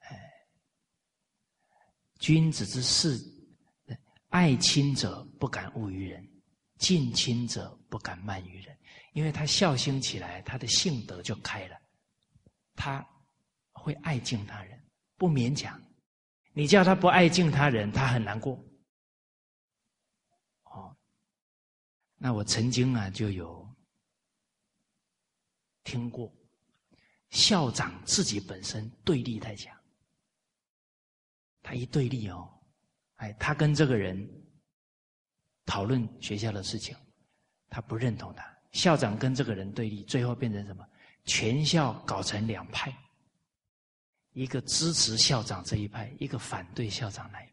[0.00, 0.32] 哎，
[2.18, 3.18] 君子之事，
[4.28, 6.28] 爱亲者不敢恶于人，
[6.76, 8.78] 近亲者不敢慢于人。
[9.14, 11.80] 因为他孝心起来，他的性德就开了，
[12.74, 13.04] 他
[13.72, 14.78] 会爱敬他人，
[15.16, 15.80] 不勉强。
[16.52, 18.62] 你叫他不爱敬他人，他很难过。
[20.64, 20.94] 哦
[22.16, 23.63] 那我曾经啊就有
[25.84, 26.32] 听过，
[27.30, 29.72] 校长自己本身对立太强，
[31.62, 32.48] 他一对立哦，
[33.16, 34.28] 哎，他跟这个人
[35.64, 36.96] 讨论学校的事情，
[37.68, 40.84] 他不认同他，校长跟这个人对立，最后变成什么？
[41.24, 42.92] 全校搞成两派，
[44.32, 47.52] 一个支持校长这一派，一个反对校长那一派。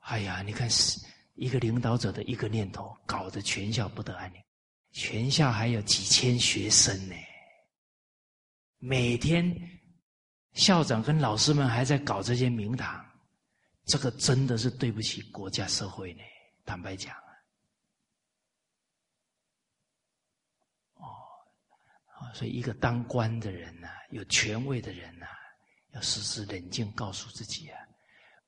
[0.00, 0.68] 哎呀，你看。
[1.36, 4.40] 一个领导者的一个念头，搞得全校不得安宁。
[4.94, 7.14] 全校还有几千学生呢，
[8.78, 9.52] 每天
[10.52, 13.04] 校长跟老师们还在搞这些名堂，
[13.86, 16.22] 这个真的是对不起国家社会呢。
[16.64, 17.26] 坦白讲啊，
[20.94, 21.02] 哦，
[22.32, 25.26] 所以一个当官的人呐，有权位的人呐，
[25.92, 27.80] 要时时冷静，告诉自己啊，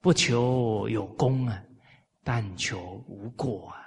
[0.00, 1.60] 不求有功啊。
[2.22, 3.85] 但求无过啊！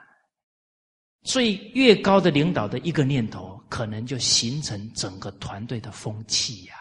[1.24, 6.76] 最越高的领导的一个念头，可能就形成整个团队的风气呀。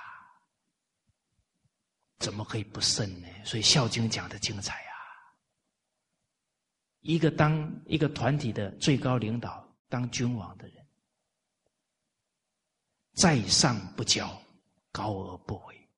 [2.18, 3.28] 怎么可以不慎呢？
[3.44, 4.94] 所以《孝经》讲的精彩啊！
[7.00, 10.84] 一个当一个团体的最高领导，当君王的人，
[13.14, 14.28] 在上不骄，
[14.90, 15.88] 高而不为，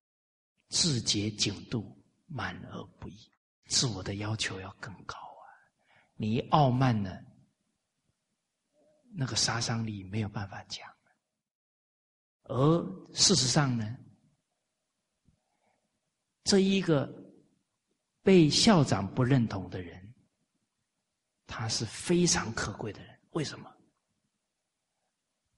[0.68, 1.91] 自节警度，
[2.26, 3.16] 满而不溢，
[3.68, 5.45] 自我的要求要更高啊！
[6.16, 7.18] 你傲慢呢，
[9.12, 10.88] 那个杀伤力没有办法讲。
[12.44, 13.96] 而事实上呢？
[16.44, 17.08] 这一个
[18.22, 20.14] 被校长不认同的人，
[21.46, 23.16] 他是非常可贵的人。
[23.30, 23.70] 为什么？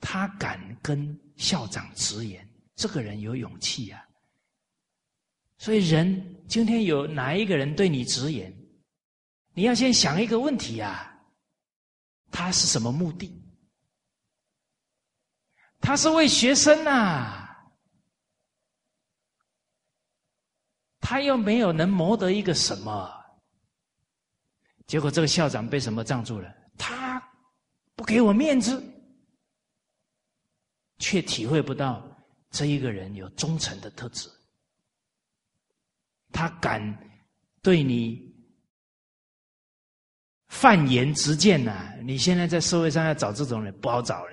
[0.00, 4.06] 他敢跟校长直言，这个人有勇气呀。
[5.56, 8.54] 所以，人今天有哪一个人对你直言，
[9.54, 11.16] 你要先想一个问题呀：
[12.30, 13.41] 他是什么目的？
[15.82, 17.40] 他是为学生呐。
[21.00, 23.12] 他又没有能谋得一个什么，
[24.86, 26.50] 结果这个校长被什么障住了？
[26.78, 27.22] 他
[27.94, 28.82] 不给我面子，
[30.98, 32.02] 却体会不到
[32.50, 34.30] 这一个人有忠诚的特质。
[36.32, 36.80] 他敢
[37.60, 38.32] 对你
[40.48, 41.94] 犯言直谏呐！
[42.02, 44.31] 你现在在社会上要找这种人不好找了。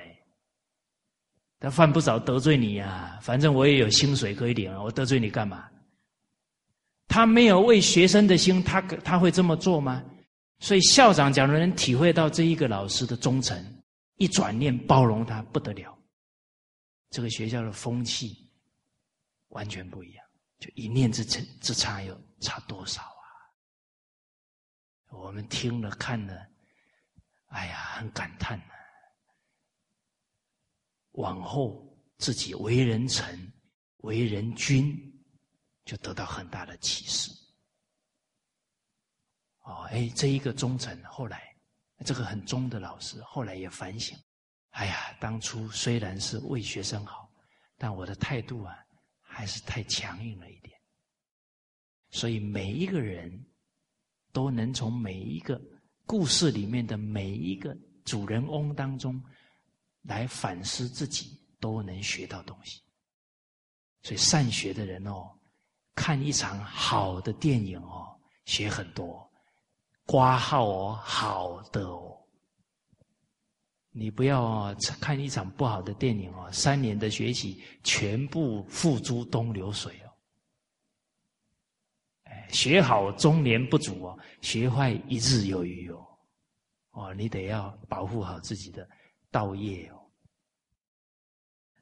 [1.60, 5.70] 他犯不着得罪你呀，反正我也有薪水可以领啊，我得罪你干嘛？
[7.08, 10.04] 他没有为学生的心，他他会这么做吗？
[10.60, 13.82] 所以校长假如能体会到这一个老师的忠诚，
[14.18, 15.98] 一转念包容他不得了，
[17.10, 18.50] 这个学校的风气
[19.50, 20.26] 完全不一样。
[20.60, 23.24] 就一念之差之差，有差多少啊？
[25.12, 26.46] 我们听了看了，
[27.48, 28.62] 哎呀，很感叹。
[31.20, 33.54] 往后自己为人臣，
[34.00, 35.06] 为人君。
[35.86, 37.32] 就得到很大的启示。
[39.64, 41.42] 哦，哎，这一个忠臣，后来
[42.06, 44.16] 这个很忠的老师，后来也反省，
[44.70, 47.28] 哎呀，当初虽然是为学生好，
[47.76, 48.78] 但我的态度啊，
[49.20, 50.80] 还是太强硬了一点。
[52.12, 53.44] 所以每一个人
[54.32, 55.60] 都能从每一个
[56.06, 59.20] 故事里面的每一个主人翁当中
[60.04, 62.82] 来反思自己，都能学到东西。
[64.02, 65.36] 所以善学的人哦。
[65.96, 69.30] 看一场好的电影哦，学很多，
[70.06, 72.18] 挂号哦，好的哦。
[73.92, 80.08] 你不要看一场不好的电影哦，三年的学习全部付诸东流水哦。
[82.24, 86.08] 哎，学好中年不足哦，学坏一日有余哦。
[86.92, 88.90] 哦，你得要保护好自己的
[89.32, 90.10] 道业哦。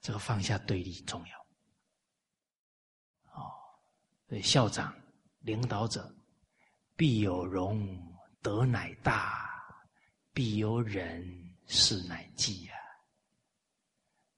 [0.02, 1.40] 这个放下对立重要。
[3.34, 3.52] 哦
[4.28, 4.94] 对校长、
[5.40, 6.14] 领导者，
[6.96, 7.98] 必有容，
[8.42, 9.14] 德乃大；
[10.34, 11.26] 必有忍，
[11.66, 12.74] 事乃济呀。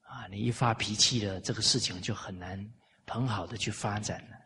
[0.01, 2.73] 啊，你一发脾气了，这个事情就很难
[3.05, 4.38] 很好的去发展了。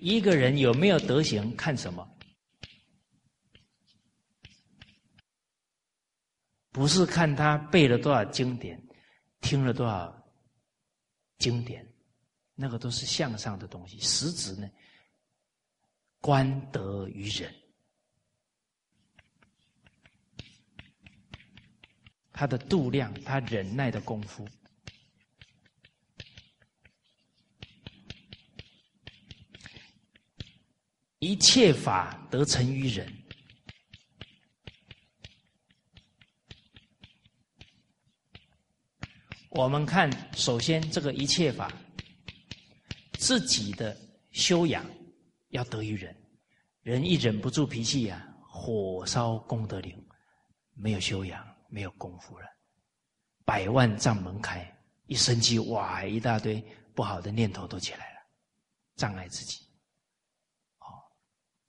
[0.00, 2.08] 一个人有没有德行，看什么？
[6.70, 8.82] 不是看他背了多少经典，
[9.40, 10.32] 听了多少
[11.38, 11.86] 经典，
[12.54, 13.98] 那个都是向上的东西。
[14.00, 14.70] 实质呢，
[16.20, 17.54] 观德于人，
[22.32, 24.48] 他的度量，他忍耐的功夫。
[31.20, 33.06] 一切法得成于人。
[39.50, 41.70] 我们看，首先这个一切法，
[43.18, 43.94] 自己的
[44.30, 44.82] 修养
[45.48, 46.16] 要得于人。
[46.80, 49.94] 人一忍不住脾气呀，火烧功德林，
[50.72, 52.46] 没有修养，没有功夫了，
[53.44, 56.64] 百万丈门开，一生气哇，一大堆
[56.94, 58.20] 不好的念头都起来了，
[58.96, 59.69] 障碍自己。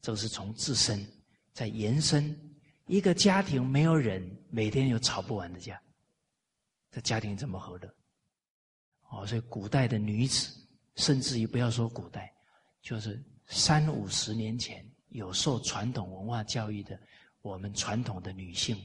[0.01, 1.05] 这是从自身
[1.53, 2.35] 在延伸，
[2.87, 5.79] 一个家庭没有人，每天有吵不完的架，
[6.89, 7.95] 这家庭怎么和乐？
[9.09, 10.51] 哦，所以古代的女子，
[10.95, 12.33] 甚至于不要说古代，
[12.81, 16.99] 就是三五十年前有受传统文化教育的，
[17.41, 18.75] 我们传统的女性，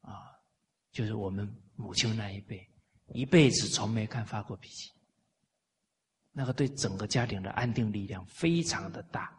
[0.00, 0.32] 啊，
[0.90, 2.68] 就是我们母亲那一辈，
[3.12, 4.90] 一辈子从没看发过脾气，
[6.32, 9.32] 那个对整个家庭的安定力量非常的大。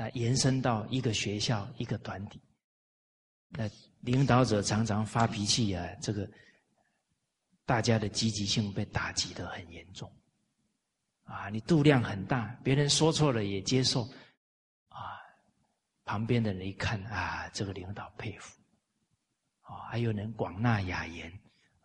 [0.00, 2.40] 那延伸到一个学校、一个团体，
[3.50, 3.68] 那
[4.00, 6.26] 领导者常常发脾气啊，这个
[7.66, 10.10] 大家的积极性被打击的很严重。
[11.24, 14.04] 啊，你度量很大，别人说错了也接受，
[14.88, 15.20] 啊，
[16.06, 18.58] 旁边的人一看啊，这个领导佩服，
[19.60, 21.30] 啊，还有人广纳雅言，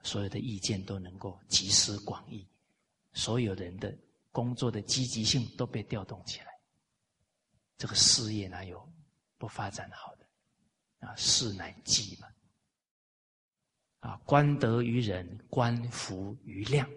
[0.04, 2.48] 所有的意见都能够集思广益，
[3.12, 3.94] 所有人的
[4.32, 6.55] 工作的积极性都被调动起来，
[7.78, 8.88] 这个事业哪有
[9.38, 10.26] 不发展好的？
[11.08, 12.28] 啊，事乃济嘛，
[14.00, 16.90] 啊，官德于人，官福于量，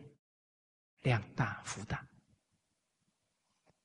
[1.02, 2.06] 量大福大。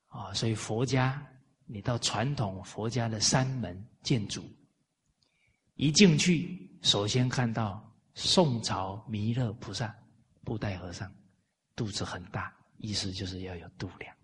[0.08, 1.26] 啊，所以佛家，
[1.66, 4.48] 你到传统佛家的山门建筑，
[5.74, 7.84] 一进去，首先看到
[8.14, 9.94] 宋朝弥勒菩萨
[10.44, 11.12] 布袋和尚，
[11.76, 14.16] 肚子很大，意思就是要有度量。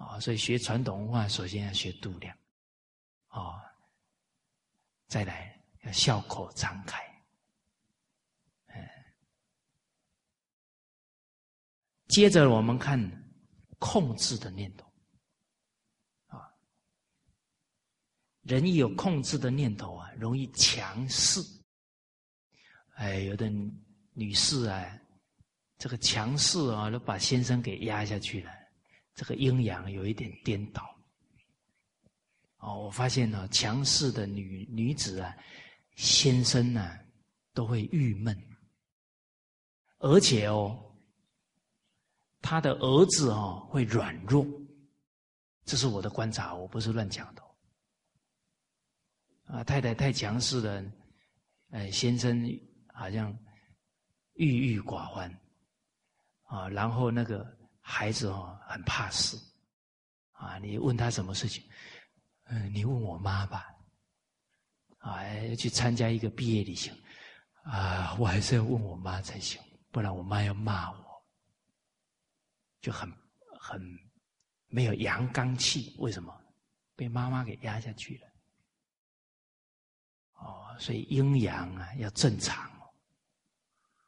[0.00, 2.36] 啊，所以学传统文化，首先要学度量，
[3.28, 3.62] 啊，
[5.06, 7.02] 再来要笑口常开，
[12.08, 13.18] 接着我们看。
[13.82, 14.86] 控制的念头，
[16.26, 16.52] 啊，
[18.42, 21.40] 人一有控制的念头啊，容易强势。
[22.96, 23.50] 哎，有的
[24.12, 25.00] 女士啊，
[25.78, 28.52] 这个强势啊，都把先生给压下去了，
[29.20, 30.82] 这个阴阳有一点颠倒。
[32.56, 35.36] 哦，我发现呢，强势的女女子啊，
[35.94, 36.98] 先生呢
[37.52, 38.34] 都会郁闷，
[39.98, 40.86] 而且哦。
[42.40, 44.46] 他的儿子哦会软弱，
[45.66, 47.42] 这是我的观察，我不是乱讲的。
[49.44, 50.82] 啊，太太太强势了，
[51.68, 52.42] 呃，先生
[52.94, 53.38] 好像
[54.32, 55.30] 郁郁寡欢，
[56.44, 57.46] 啊，然后那个
[57.90, 59.36] 孩子哦很怕事，
[60.30, 61.64] 啊，你问他什么事情，
[62.44, 63.66] 嗯，你问我妈吧，
[64.98, 65.18] 啊，
[65.58, 66.94] 去参加一个毕业旅行，
[67.64, 69.60] 啊，我还是要问我妈才行，
[69.90, 71.10] 不然我妈要骂我。
[72.80, 73.12] 就很
[73.58, 73.78] 很
[74.68, 76.32] 没有阳刚气，为什么？
[76.94, 78.26] 被妈妈给压下去了。
[80.34, 82.70] 哦，所以阴阳啊要正常。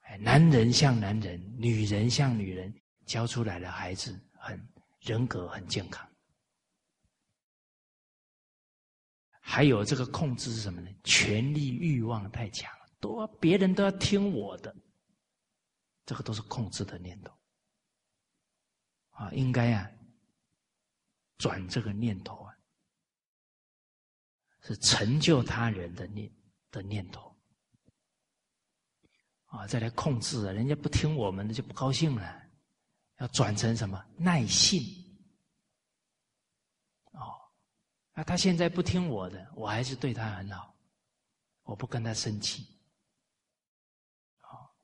[0.03, 2.73] 哎，男人像男人，女人像女人，
[3.13, 4.59] 教出来的孩子很
[5.01, 6.09] 人格很健康。
[9.39, 10.91] 还有这个控制是什么呢？
[11.05, 14.75] 权力欲望太强，都别人都要听我的，
[16.07, 17.39] 这个都是控制的念头。
[19.11, 19.91] 啊，应该啊，
[21.37, 22.57] 转这个念头啊，
[24.63, 26.35] 是成就他人的念
[26.71, 27.37] 的念头
[29.45, 32.42] 啊，再来控制啊，人家不听我们的就不高兴了，
[33.23, 34.05] 要转成什么？
[34.17, 34.83] 耐性。
[37.13, 37.39] 哦，
[38.13, 40.75] 那他现在不听我的，我还是对他很好，
[41.63, 42.67] 我不跟他生气，
[44.41, 44.75] 好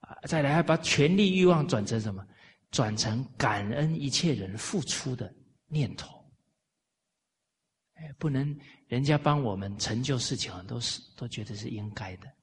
[0.00, 2.26] 啊，再来把权力欲望转成什么？
[2.70, 5.30] 转成感恩一切人付出的
[5.66, 6.24] 念头，
[7.92, 12.34] 哎，不能人家帮我们成就事情，都是都觉得是应该的，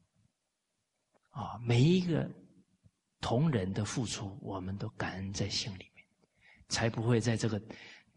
[1.32, 2.30] 啊，每一个
[3.22, 6.05] 同仁的付出，我们都感恩在心里面，
[6.70, 7.61] 才不会在这个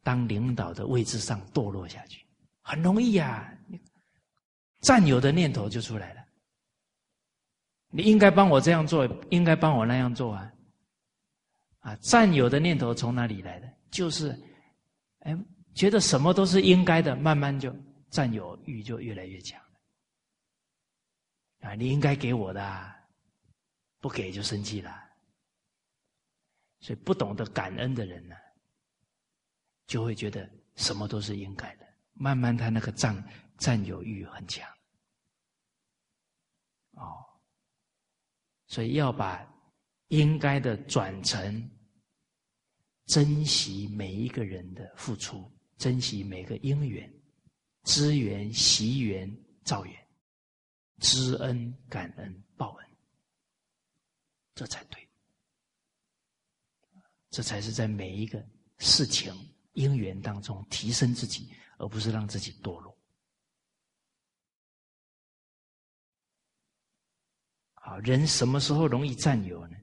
[0.03, 2.25] 当领导的位置上堕落下去。
[2.61, 3.53] 很容易呀，
[4.81, 6.25] 占有的念头就出来了。
[7.91, 10.53] 你应该帮我这样做，应该帮我那样做啊。
[11.81, 13.69] 啊，占有的念头从哪里来的？
[13.91, 14.31] 就是，
[15.21, 15.37] 哎，
[15.75, 17.75] 觉得什么都是应该的，慢慢就
[18.09, 19.61] 占有欲就越来越强
[21.61, 22.97] 啊，你应该给我的，啊
[24.03, 24.95] 不给就生气了。
[26.81, 28.37] 所以不懂得感恩的人呢，
[29.87, 30.47] 就会觉得
[30.77, 33.17] 什么都是应该的，慢慢他那个占
[33.57, 34.71] 占有欲很强。
[36.91, 37.25] 哦，
[38.67, 39.51] 所以要把。
[40.09, 41.71] 应该的转成
[43.07, 47.11] 珍惜每一个人的付出，珍惜每个因缘、
[47.85, 49.35] 资缘、习缘、
[49.65, 50.09] 造缘，
[50.99, 52.92] 知恩、感恩、报恩，
[54.55, 55.09] 这才对。
[57.31, 58.47] 这才是在每一个
[58.79, 59.35] 事情
[59.73, 62.95] 因缘当中提升自己，而不是让自己堕落。
[67.73, 69.77] 好，人什么时候容易占有呢？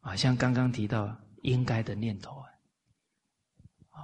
[0.00, 2.48] 啊，像刚刚提到应该的念头啊，
[3.90, 4.00] 啊，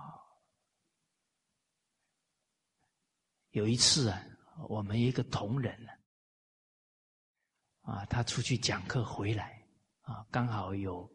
[3.52, 4.22] 有一次啊，
[4.68, 5.90] 我们一个同仁呢，
[7.84, 9.62] 啊他出去讲课回来，
[10.02, 11.08] 啊，刚好有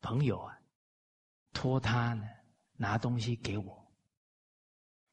[0.00, 0.58] 朋友啊
[1.52, 2.26] 托他呢
[2.76, 3.94] 拿东西给我，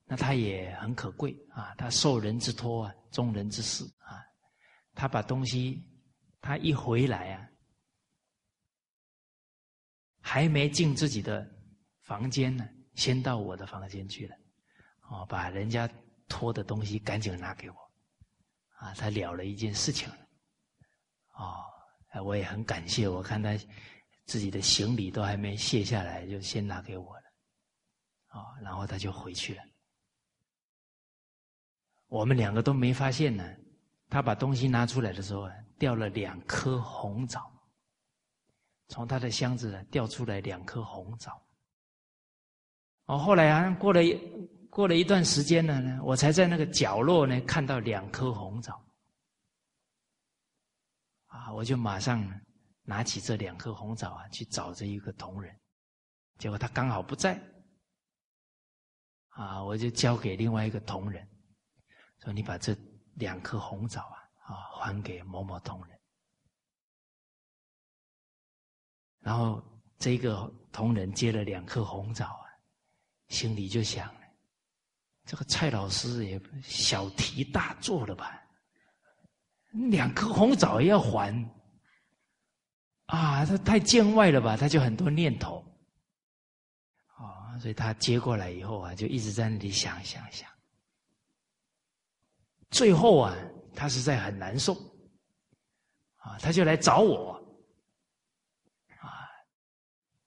[0.05, 4.23] 那他也很可贵啊，他受人之托啊，忠人之事啊，
[4.95, 5.85] 他把东西，
[6.39, 7.49] 他一回来啊，
[10.19, 11.47] 还没进自己的
[12.01, 14.35] 房间呢，先到我的房间去了，
[15.09, 15.89] 哦，把人家
[16.27, 17.80] 托的东西赶紧拿给我。
[18.81, 20.09] 啊，他了了一件事情，
[21.35, 21.63] 哦，
[22.25, 23.07] 我也很感谢。
[23.07, 23.55] 我看他
[24.25, 27.23] 自己的行李都还没卸下来，就先拿给我了，
[28.29, 29.61] 啊，然后他就回去了。
[32.07, 33.55] 我们两个都没发现呢。
[34.09, 37.49] 他把东西拿出来的时候，掉了两颗红枣，
[38.87, 41.39] 从他的箱子掉出来两颗红枣。
[43.05, 44.01] 哦，后来啊，过了。
[44.71, 48.81] 过了一段时间了呢，我才在那个角落呢看到两颗红枣，
[51.25, 52.25] 啊，我就马上
[52.83, 55.53] 拿起这两颗红枣啊去找这一个同仁，
[56.37, 57.37] 结果他刚好不在，
[59.31, 61.29] 啊，我就交给另外一个同仁，
[62.23, 62.73] 说你把这
[63.15, 65.99] 两颗红枣啊啊还给某某同仁，
[69.19, 69.61] 然后
[69.97, 72.47] 这个同仁接了两颗红枣啊，
[73.27, 74.09] 心里就想。
[75.31, 78.37] 这个蔡老师也小题大做了吧？
[79.89, 81.33] 两颗红枣也要还
[83.05, 83.45] 啊？
[83.45, 84.57] 他太见外了吧？
[84.57, 85.65] 他就很多念头
[87.15, 90.49] 啊，所以他接过来以后啊，就一直在那里想想想。
[92.69, 93.33] 最后啊，
[93.73, 94.73] 他实在很难受
[96.17, 97.41] 啊，他就来找我
[98.99, 99.29] 啊。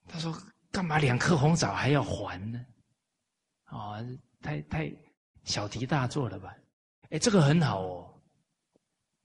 [0.09, 0.35] 他说
[0.73, 2.65] ：“干嘛两颗红枣还要还呢？”
[3.69, 3.99] 啊。
[4.45, 4.92] 太太
[5.45, 6.55] 小题大做了吧？
[7.09, 8.14] 哎，这个很好哦。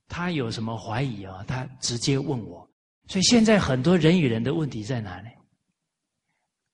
[0.08, 1.44] 他有什么怀疑啊？
[1.46, 2.68] 他直接问我。
[3.08, 5.30] 所以现在很多人与人的问题在哪里？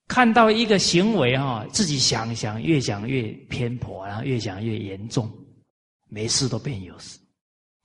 [0.08, 5.32] 看到一个行为哈，自己想想，越想越偏颇，然后越想越严重，
[6.08, 7.20] 没事都变有事。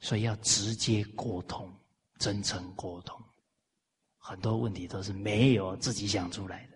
[0.01, 1.73] 所以要直接沟通，
[2.19, 3.19] 真诚沟通。
[4.19, 6.70] 很多问题都是没有自己想出来的。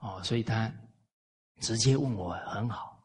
[0.00, 0.70] 哦，所以他
[1.60, 3.00] 直接问我很好。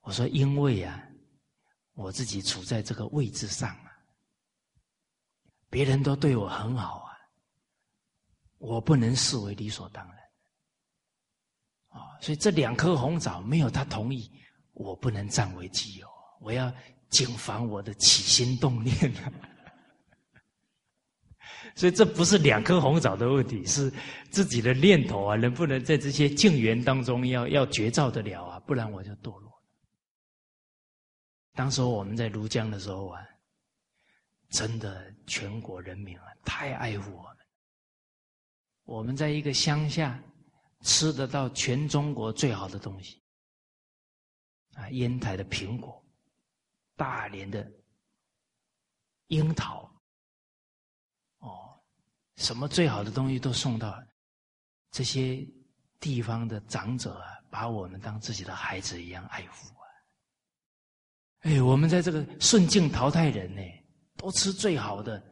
[0.00, 1.00] 我说：“因为啊，
[1.92, 3.92] 我自己处在这个位置上啊，
[5.70, 7.14] 别人都对我很好啊，
[8.58, 10.16] 我不能视为理所当然。
[11.90, 14.28] 啊，所以这两颗红枣没有他同意，
[14.72, 16.08] 我不能占为己有，
[16.40, 16.72] 我要
[17.10, 18.92] 谨防我的起心动念
[21.74, 23.90] 所以这不是两颗红枣的问题，是
[24.30, 28.60] 自己的念头啊，能不能在这些境缘当中要要绝照得了啊？
[28.60, 29.62] 不然我就堕落了。
[31.54, 33.20] 当时我们在庐江的时候啊，
[34.50, 37.36] 真的全国人民啊太爱护我们。
[38.84, 40.22] 我们在一个乡下
[40.82, 43.22] 吃得到全中国最好的东西
[44.74, 46.04] 啊，烟台的苹果，
[46.96, 47.70] 大连的
[49.28, 49.91] 樱桃。
[52.42, 53.96] 什么最好的东西都送到
[54.90, 55.46] 这些
[56.00, 59.86] 地方的长者啊，把我们当自己的孩子一样爱护啊！
[61.42, 63.62] 哎，我们在这个顺境淘汰人呢，
[64.16, 65.22] 都吃最好的，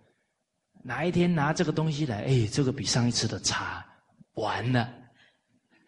[0.85, 3.85] 哪一天拿这个东西来，哎，这个比上一次的差，
[4.35, 4.89] 完了，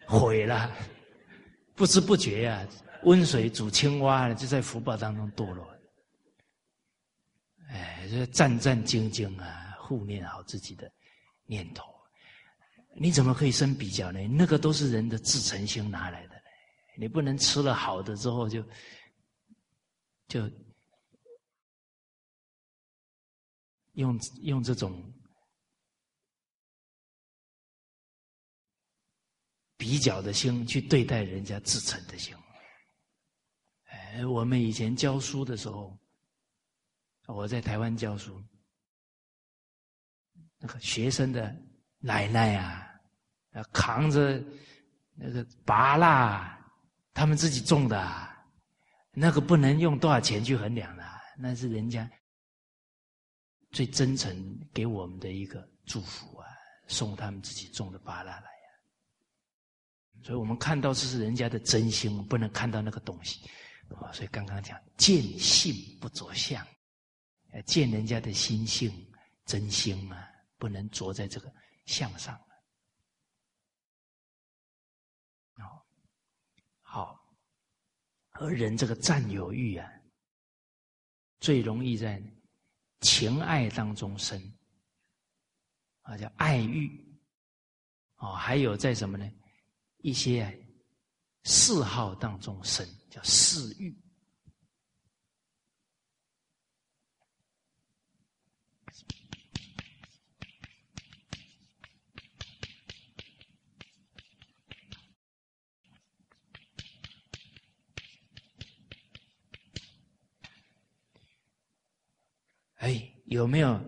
[0.09, 0.75] 毁了，
[1.77, 2.67] 不知不觉呀，
[3.05, 5.65] 温水煮青蛙了就在福报当中堕落。
[7.69, 10.91] 哎，这战战兢兢啊，护念好自己的。
[11.53, 11.85] 念头，
[12.97, 14.27] 你怎么可以生比较呢？
[14.27, 16.43] 那个都是人的自成心拿来的，
[16.97, 18.65] 你不能吃了好的之后就
[20.29, 20.51] 就
[23.93, 25.13] 用用这种
[29.77, 32.35] 比较的心去对待人家自成的心。
[33.85, 35.95] 哎，我们以前教书的时候，
[37.27, 38.43] 我在台湾教书。
[40.63, 41.53] 那个学生的
[41.99, 42.89] 奶奶啊，
[43.73, 44.41] 扛着
[45.17, 46.57] 那个拔蜡，
[47.13, 48.29] 他们自己种的，
[49.11, 51.05] 那个不能用多少钱去衡量的，
[51.37, 52.09] 那是人家
[53.73, 56.47] 最真诚给我们的一个祝福啊，
[56.87, 58.53] 送他们自己种的拔蜡来。
[60.23, 63.41] 所以我们看到这是人家的真心，不能看到那个东西。
[64.13, 66.65] 所以刚刚讲见性不着相，
[67.67, 68.93] 见人家的心性
[69.45, 70.29] 真心啊。
[70.63, 71.53] 不能着在这个
[71.87, 72.47] 相上了。
[76.83, 77.19] 好，
[78.31, 79.91] 而人这个占有欲啊，
[81.41, 82.23] 最容易在
[83.01, 84.41] 情爱当中生，
[86.03, 87.19] 啊，叫爱欲，
[88.19, 89.29] 哦，还有在什么呢？
[89.99, 90.57] 一些
[91.43, 93.99] 嗜好当中生，叫嗜欲。
[112.83, 112.91] 哎，
[113.33, 113.81] 有没有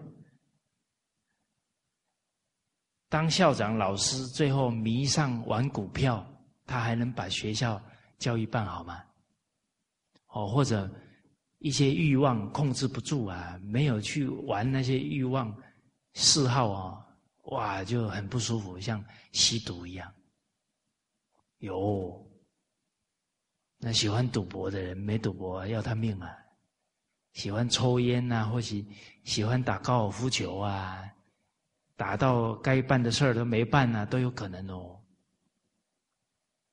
[3.11, 6.27] 当校长、老师最后迷上玩股票，
[6.65, 7.81] 他还能把学校
[8.19, 9.05] 教育办好吗？
[10.29, 10.91] 哦，或者
[11.59, 15.55] 一些欲望控制不住啊，没有去玩那些欲望
[16.15, 17.07] 嗜好啊，
[17.45, 20.13] 哇，就很不舒服，像吸毒一样。
[21.59, 22.27] 有，
[23.79, 26.44] 那喜欢赌博的人没赌博要他命啊。
[27.35, 28.85] 喜欢抽烟呐，或许
[29.25, 31.05] 喜欢打高尔夫球啊，
[31.97, 34.99] 打到该办的事儿都没办啊，都有可能哦。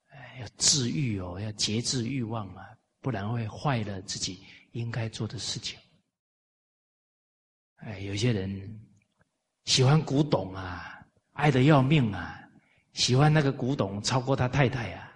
[0.10, 2.70] 哎，要治愈哦，要节制欲望啊，
[3.02, 5.78] 不然会坏了自己应该做的事情。
[7.78, 8.80] 哎，有些人
[9.66, 11.04] 喜欢古董啊，
[11.34, 12.40] 爱的要命啊，
[12.94, 15.12] 喜欢那个古董超过他太太啊，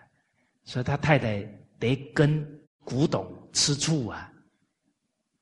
[0.63, 1.43] 所以他太太
[1.77, 2.43] 得跟
[2.83, 4.31] 古董吃醋啊。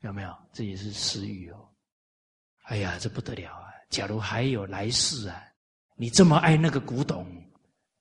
[0.03, 0.37] 有没有？
[0.51, 1.69] 这也是私欲哦。
[2.63, 3.71] 哎呀，这不得了啊！
[3.89, 5.41] 假如还有来世啊，
[5.95, 7.25] 你这么爱那个古董，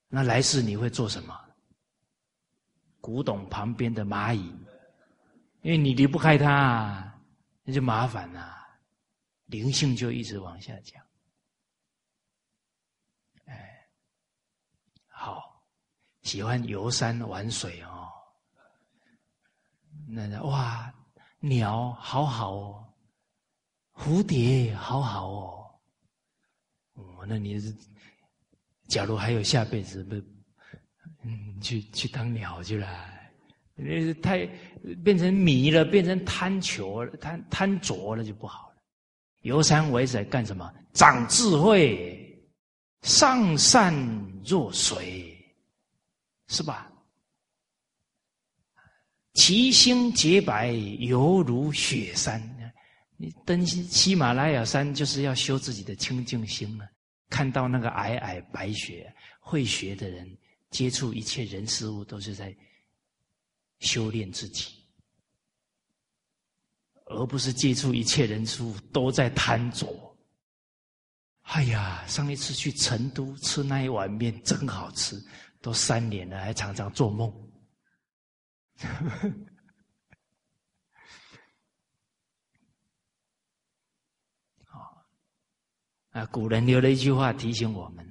[0.09, 1.39] 那来世你会做什么？
[3.01, 4.53] 古董旁边的蚂蚁，
[5.63, 7.21] 因为你离不开它，
[7.63, 8.57] 那就麻烦了，
[9.47, 11.01] 灵性就一直往下降。
[13.45, 13.89] 哎，
[15.07, 15.65] 好，
[16.23, 18.09] 喜欢游山玩水哦，
[20.09, 20.93] 那哇。
[21.45, 22.84] 鸟好好哦，
[23.93, 25.70] 蝴蝶好好哦，
[26.95, 27.74] 哦，那你是，
[28.86, 30.14] 假如还有下辈子，不，
[31.24, 32.86] 嗯，去去当鸟去了，
[33.74, 34.47] 那是太
[35.03, 38.76] 变成迷了，变成贪求了，贪贪着了就不好了。
[39.40, 40.72] 游山玩水干什么？
[40.93, 42.40] 长智慧，
[43.01, 43.93] 上善
[44.45, 45.36] 若水，
[46.47, 46.91] 是吧？
[49.35, 52.41] 其心洁白，犹如雪山。
[53.16, 56.89] 你登喜马拉雅山，就是要修自己的清净心啊！
[57.30, 60.37] 看到那个皑皑白雪，会学的人
[60.70, 62.55] 接触一切人事物，都是在
[63.78, 64.74] 修炼自己，
[67.07, 69.87] 而不是接触一切人事物都在贪着。
[71.43, 75.16] 哎呀，上一次去成都吃那一碗面真好吃，
[75.61, 77.33] 都三年了，还常常做梦。
[84.66, 85.07] 好
[86.11, 86.26] 啊！
[86.26, 88.05] 古人留了一句话提醒我们：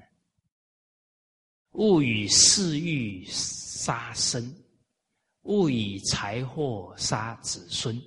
[1.71, 4.55] 勿以私欲杀生，
[5.43, 8.01] 勿以财货杀子孙。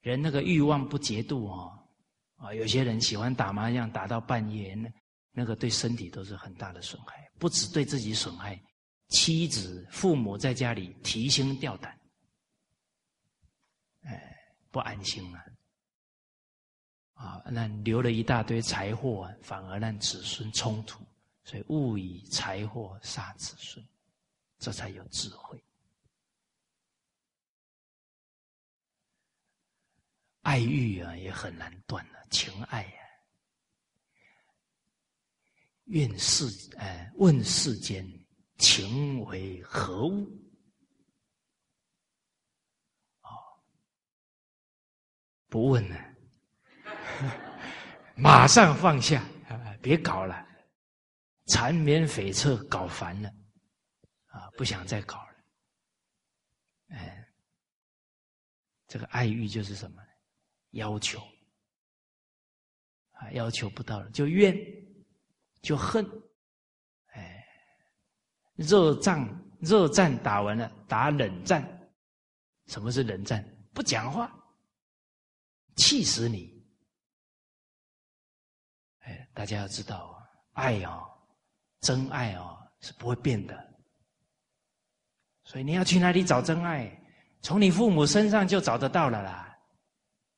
[0.00, 1.88] 人那个欲望不节度哦，
[2.36, 4.92] 啊，有些人喜欢打麻将打到半夜，那
[5.32, 8.60] 那个对身体都是很大的损害，不止对自己损害。
[9.14, 11.96] 妻子、父母在家里提心吊胆，
[14.02, 14.36] 哎，
[14.72, 15.46] 不安心啊！
[17.14, 21.06] 啊，那留了一大堆财货，反而让子孙冲突。
[21.44, 23.86] 所以，勿以财货杀子孙，
[24.58, 25.62] 这才有智慧。
[30.40, 33.00] 爱欲啊，也很难断了，情爱呀。
[35.84, 36.46] 愿世
[36.78, 38.04] 哎，问世间。
[38.58, 40.24] 情为何物？
[43.22, 43.28] 哦，
[45.48, 46.14] 不问了，
[48.16, 49.24] 马上放下，
[49.82, 50.46] 别搞了，
[51.46, 53.28] 缠绵悱恻，搞烦了，
[54.26, 55.34] 啊，不想再搞了。
[56.88, 57.28] 哎，
[58.86, 60.02] 这个爱欲就是什么？
[60.70, 61.20] 要求
[63.12, 64.56] 啊，要求不到了就怨，
[65.62, 66.04] 就恨。
[68.56, 69.26] 热战，
[69.60, 71.66] 热战打完了，打冷战。
[72.66, 73.44] 什么是冷战？
[73.72, 74.32] 不讲话，
[75.76, 76.50] 气死你！
[79.00, 80.16] 哎，大家要知道，
[80.52, 81.04] 爱哦，
[81.80, 83.74] 真爱哦，是不会变的。
[85.44, 86.90] 所以你要去哪里找真爱？
[87.42, 89.58] 从你父母身上就找得到了啦。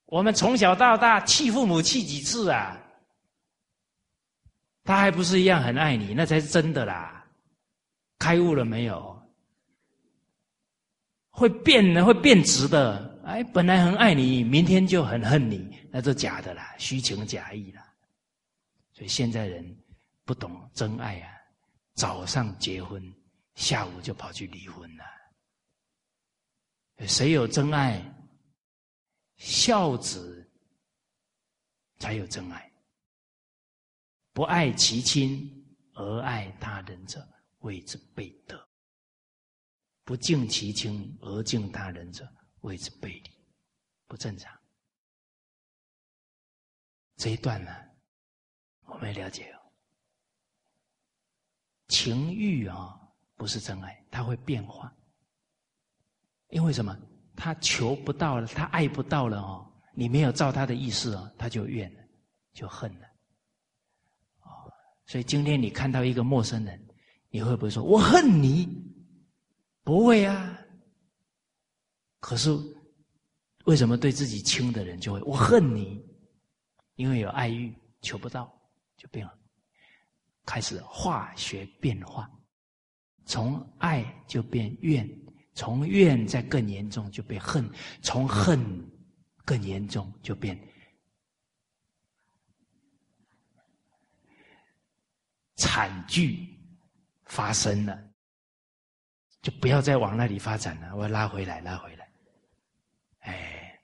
[0.06, 2.76] 我们从小到大气父母气几次啊？
[4.82, 6.14] 他还不是一样很爱你？
[6.14, 7.15] 那才是真的啦。
[8.18, 9.14] 开悟了没有？
[11.30, 13.20] 会变的，会变质的。
[13.24, 17.94] 哎，本来很爱你，明天就很恨你，那都假的啦，虚情假意啦。
[18.92, 19.76] 所以现在人
[20.24, 21.34] 不懂真爱啊，
[21.94, 23.02] 早上结婚，
[23.54, 25.04] 下午就跑去离婚了。
[27.06, 28.02] 谁有真爱？
[29.36, 30.50] 孝子
[31.98, 32.72] 才有真爱。
[34.32, 35.50] 不爱其亲
[35.92, 37.26] 而爱他人者，
[37.58, 38.56] 谓之背德；
[40.04, 42.28] 不敬其亲而敬他人者，
[42.60, 43.30] 谓之背礼。
[44.06, 44.56] 不正常。
[47.16, 47.70] 这一段呢，
[48.84, 49.58] 我们了解哦。
[51.88, 52.96] 情欲啊，
[53.36, 54.94] 不是真爱，它会变化。
[56.48, 56.96] 因为什么？
[57.34, 59.70] 他求不到了，他爱不到了哦。
[59.92, 62.02] 你没有照他的意思哦，他就怨了，
[62.52, 63.06] 就恨了。
[64.40, 64.72] 哦，
[65.04, 66.85] 所以今天你看到一个陌生人，
[67.36, 68.66] 你会不会说我恨你？
[69.84, 70.58] 不会啊。
[72.18, 72.50] 可是
[73.66, 76.02] 为什么对自己亲的人就会我恨你？
[76.94, 78.50] 因为有爱欲，求不到
[78.96, 79.38] 就变了，
[80.46, 82.26] 开始化学变化，
[83.26, 85.06] 从爱就变怨。
[85.52, 87.70] 从怨再更严重就变恨，
[88.00, 88.58] 从恨
[89.44, 90.58] 更严重就变
[95.56, 96.55] 惨剧
[97.26, 98.10] 发生了，
[99.42, 100.96] 就不要再往那里发展了。
[100.96, 102.10] 我要拉回来，拉回来。
[103.20, 103.80] 哎，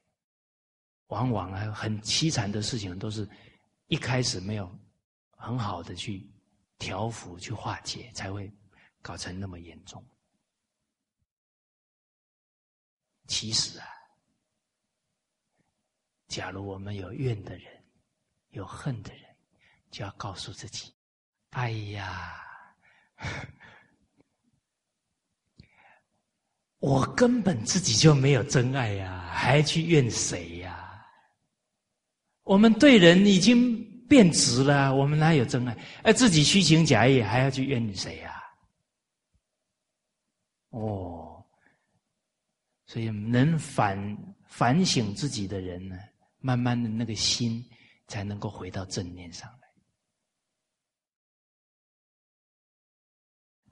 [1.09, 3.29] 往往啊，很凄惨的事情都是
[3.87, 4.71] 一开始没有
[5.37, 6.29] 很好的去
[6.79, 8.53] 调伏、去化解，才会
[9.01, 10.05] 搞成那么严重。
[13.27, 13.87] 其实啊，
[16.29, 17.85] 假如我们有怨的人，
[18.51, 19.37] 有恨的人，
[19.91, 20.95] 就要告诉自己
[21.51, 22.52] ：“哎呀，
[26.81, 31.07] 我根本自己就没有真爱呀，还去怨谁呀？
[32.43, 35.75] 我们对人已经变质了，我们哪有真爱？
[36.03, 38.43] 哎，自己虚情假意，还要去怨谁呀？
[40.71, 41.29] 哦。”
[42.85, 45.97] 所以，能反反省自己的人呢，
[46.41, 47.65] 慢慢的那个心
[48.07, 49.51] 才能够回到正念上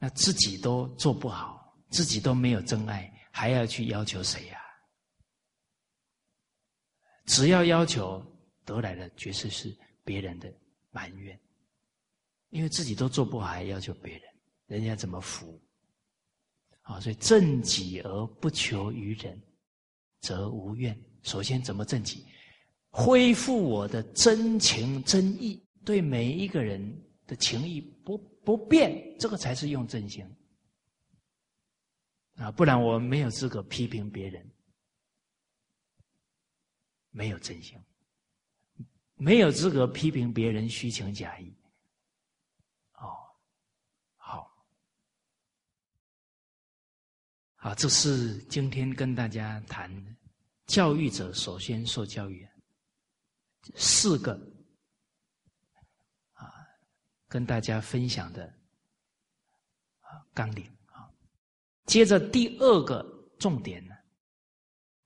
[0.02, 4.58] 那自己都做不好，自己都没有真爱，还要去要求谁呀？
[7.26, 8.24] 只要要求
[8.64, 10.50] 得来的，绝对是别人的
[10.90, 11.38] 埋怨，
[12.48, 14.22] 因为自己都做不好，还要求别人，
[14.66, 15.60] 人家怎么服？
[16.80, 19.38] 啊，所以正己而不求于人，
[20.20, 20.98] 则无怨。
[21.22, 22.24] 首先，怎么正己？
[22.88, 26.80] 恢复我的真情真意，对每一个人
[27.26, 28.16] 的情谊不
[28.50, 30.28] 不变，这个才是用真心。
[32.34, 34.50] 啊，不然我没有资格批评别人，
[37.10, 37.78] 没有真心，
[39.14, 41.54] 没有资格批评别人虚情假意。
[47.54, 50.16] 啊，这是今天跟大家谈
[50.66, 52.48] 教育者首先受教育
[53.76, 54.49] 四个，
[57.30, 58.44] 跟大家分享的
[60.00, 61.08] 啊纲领啊。
[61.86, 63.02] 接着第二个
[63.38, 63.94] 重点呢，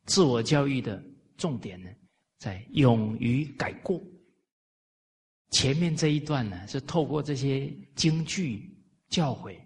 [0.07, 1.01] 自我教育的
[1.37, 1.89] 重点呢，
[2.39, 4.03] 在勇于改过。
[5.51, 8.77] 前面这一段呢，是透过这些京剧
[9.09, 9.57] 教诲。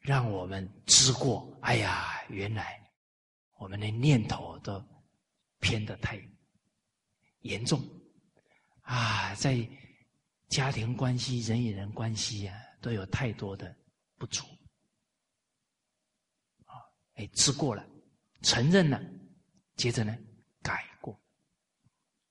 [0.00, 2.80] 让我们知过，哎呀，原来
[3.58, 4.82] 我们的念头都
[5.60, 6.18] 偏得太
[7.40, 7.82] 严重
[8.82, 9.68] 啊，在
[10.48, 13.74] 家庭关系、人与人关系啊，都有太多的
[14.16, 14.44] 不足
[16.64, 16.80] 啊。
[17.14, 17.86] 哎，知过了，
[18.42, 19.00] 承认了，
[19.76, 20.16] 接着呢，
[20.62, 21.12] 改过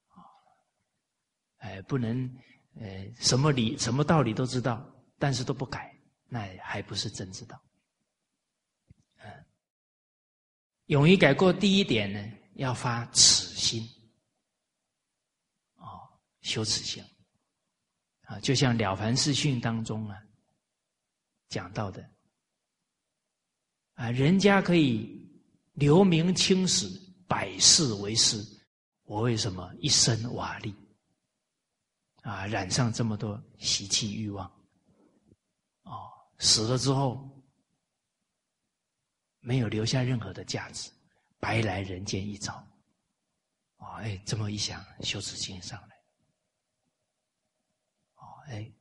[0.09, 0.21] 啊。
[1.57, 2.27] 哎，不能
[2.75, 4.85] 呃，什么理、什么道理都知道，
[5.17, 5.95] 但是都不改，
[6.27, 7.61] 那还不是真知道。
[10.85, 13.83] 勇于改过，第一点呢，要发此心，
[15.75, 15.99] 哦，
[16.39, 17.03] 修此心，
[18.27, 20.21] 啊，就像《了凡四训》当中啊
[21.49, 22.07] 讲到的，
[23.95, 25.27] 啊，人家可以
[25.73, 26.87] 留名青史，
[27.27, 28.37] 百世为师，
[29.03, 30.73] 我为什么一身瓦砾？
[32.21, 34.45] 啊，染上这么多习气欲望，
[35.83, 37.33] 哦，死了之后。
[39.39, 40.91] 没有留下任何的价值，
[41.39, 42.53] 白来人间一遭。
[43.77, 45.96] 哦，哎，这么一想，羞耻心上来。
[48.47, 48.61] 哎，《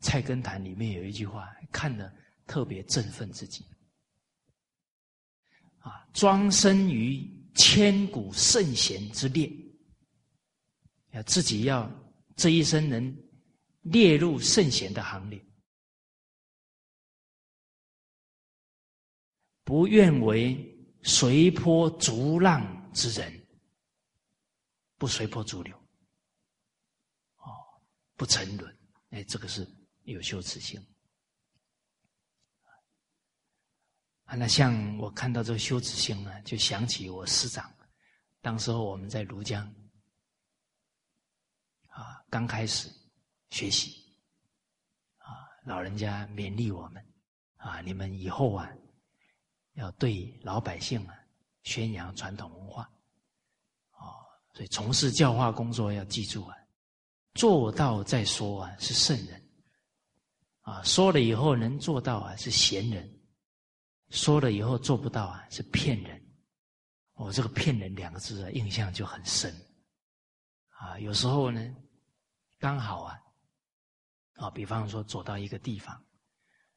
[0.00, 2.12] 菜根谭》里面有一句话，看了
[2.46, 3.64] 特别振奋自己。
[5.80, 9.50] 啊，庄身于千古圣贤之列，
[11.12, 11.90] 要自己要
[12.36, 13.16] 这一生能
[13.82, 15.44] 列入圣贤的行列，
[19.64, 20.56] 不愿为
[21.02, 23.46] 随波逐浪之人，
[24.96, 25.76] 不随波逐流，
[27.36, 27.50] 哦，
[28.16, 28.77] 不沉沦，
[29.10, 29.66] 哎，这个是
[30.04, 30.78] 有羞耻心。
[34.24, 37.72] 啊，那像我看到这个羞耻心呢，就想起我师长，
[38.42, 39.66] 当时候我们在庐江，
[41.86, 42.92] 啊，刚开始
[43.48, 44.04] 学习，
[45.16, 47.02] 啊，老人家勉励我们，
[47.56, 48.70] 啊，你们以后啊，
[49.72, 51.14] 要对老百姓啊
[51.62, 52.82] 宣扬传统文化，
[53.92, 54.12] 哦，
[54.52, 56.54] 所以从事教化工作要记住啊，
[57.38, 59.48] 做到再说啊是圣人，
[60.62, 63.08] 啊，说了以后能做到啊是贤人。
[64.10, 66.20] 说了以后做不到啊，是骗人。
[67.12, 69.54] 我这个“骗人”两个字啊，印象就很深。
[70.70, 71.60] 啊，有时候呢，
[72.58, 73.20] 刚好啊，
[74.34, 76.04] 啊，比方说走到一个地方，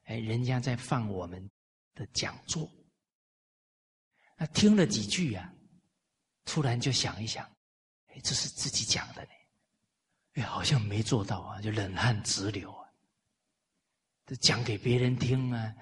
[0.04, 1.50] 哎，人家在放我们
[1.94, 2.70] 的讲座，
[4.36, 5.52] 那听了几句啊，
[6.44, 7.44] 突然就想一想，
[8.08, 9.30] 哎，这是自己讲的呢，
[10.34, 12.88] 哎，好像没做到啊，就冷汗直流啊。
[14.26, 15.74] 这讲给别人听啊。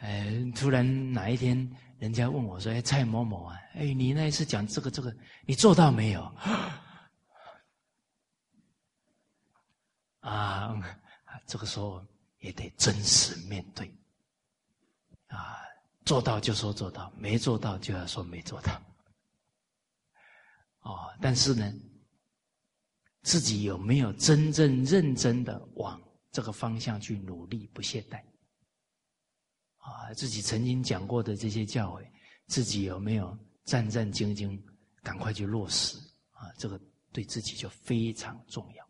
[0.00, 5.14] 哎，突然哪一天，人家问我说：“哎，蔡某某啊，哎，你那一次讲这个这个，
[5.46, 6.22] 你做到没有？”
[10.20, 10.74] 啊，
[11.46, 12.04] 这个时候
[12.40, 13.90] 也得真实面对。
[15.28, 15.56] 啊，
[16.04, 18.82] 做到就说做到，没做到就要说没做到。
[20.80, 21.72] 哦，但是呢，
[23.22, 26.00] 自己有没有真正认真的往
[26.30, 28.22] 这个方向去努力，不懈怠？
[29.76, 32.08] 啊，自己曾经讲过的这些教诲，
[32.46, 34.60] 自己有没有战战兢兢，
[35.02, 35.98] 赶快去落实？
[36.30, 36.80] 啊，这个
[37.12, 38.88] 对自己就非常重要，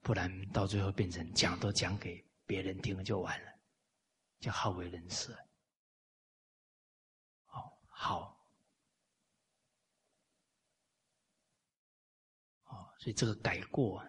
[0.00, 3.50] 不然到最后变成讲都讲给别人听就完了，
[4.40, 5.32] 就好为人师。
[7.48, 8.38] 哦，好，
[12.64, 14.00] 哦，所以这个改过。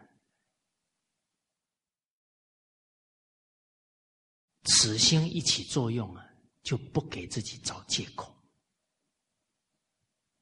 [4.66, 6.24] 此心一起作用啊，
[6.62, 8.32] 就不给自己找借口。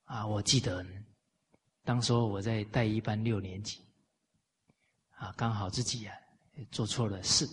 [0.03, 0.85] 啊，我记得，
[1.83, 3.79] 当时我在带一班六年级，
[5.11, 6.13] 啊，刚好自己啊
[6.71, 7.47] 做错了事，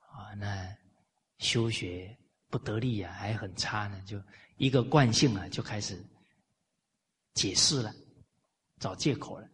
[0.00, 0.76] 啊，那
[1.38, 2.14] 修学
[2.50, 4.22] 不得力啊，还很差呢，就
[4.58, 5.98] 一个惯性啊，就开始
[7.32, 7.90] 解释了，
[8.80, 9.48] 找借口了，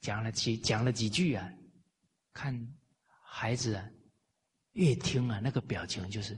[0.00, 1.48] 讲了几讲了几句啊，
[2.32, 2.74] 看
[3.22, 3.88] 孩子啊。
[4.72, 6.34] 越听啊，那个表情就是，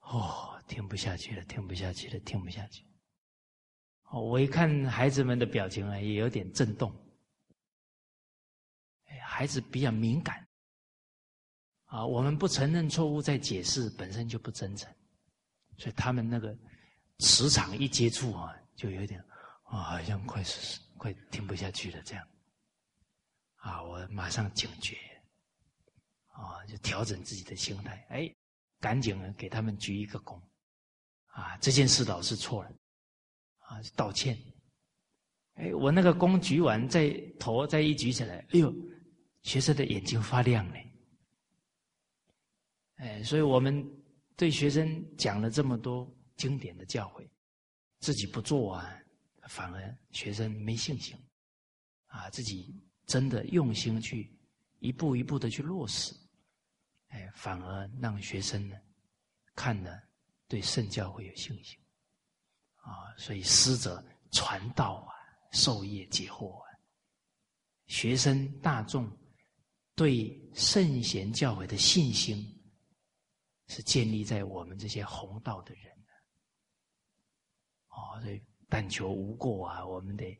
[0.00, 2.82] 哦，听不下去了，听不下去了，听不下去。
[4.04, 6.90] 哦，我一看孩子们的表情啊，也有点震动。
[9.04, 10.48] 哎，孩子比较敏感。
[11.84, 14.90] 啊，我们不承认错误，在解释本身就不真诚，
[15.76, 16.56] 所以他们那个
[17.18, 19.22] 磁场一接触啊，就有点
[19.72, 22.28] 啊，好像快是快听不下去了这样。
[23.56, 24.96] 啊，我马上警觉。
[26.28, 28.34] 啊，就调整自己的心态，哎，
[28.80, 30.40] 赶紧给他们鞠一个躬，
[31.26, 32.70] 啊，这件事老师错了，
[33.58, 34.36] 啊，道歉。
[35.54, 38.74] 哎，我那个躬举完，再头再一举起来，哎呦，
[39.42, 40.90] 学生的眼睛发亮嘞。
[42.96, 43.86] 哎，所以我们
[44.34, 47.28] 对学生讲了这么多经典的教诲，
[47.98, 49.01] 自己不做啊，
[49.48, 51.16] 反而学生没信心，
[52.06, 52.74] 啊，自己
[53.06, 54.38] 真的用心去
[54.78, 56.14] 一步一步的去落实。
[57.08, 58.76] 哎，反而让学生呢
[59.54, 60.02] 看了
[60.48, 61.78] 对圣教会有信心。
[62.76, 65.14] 啊，所以师者传道啊，
[65.52, 66.68] 授业解惑啊，
[67.86, 69.10] 学生大众
[69.94, 72.44] 对圣贤教诲的信心
[73.68, 75.92] 是建立在我们这些弘道的人
[77.88, 80.34] 哦，所以但求无过啊，我们得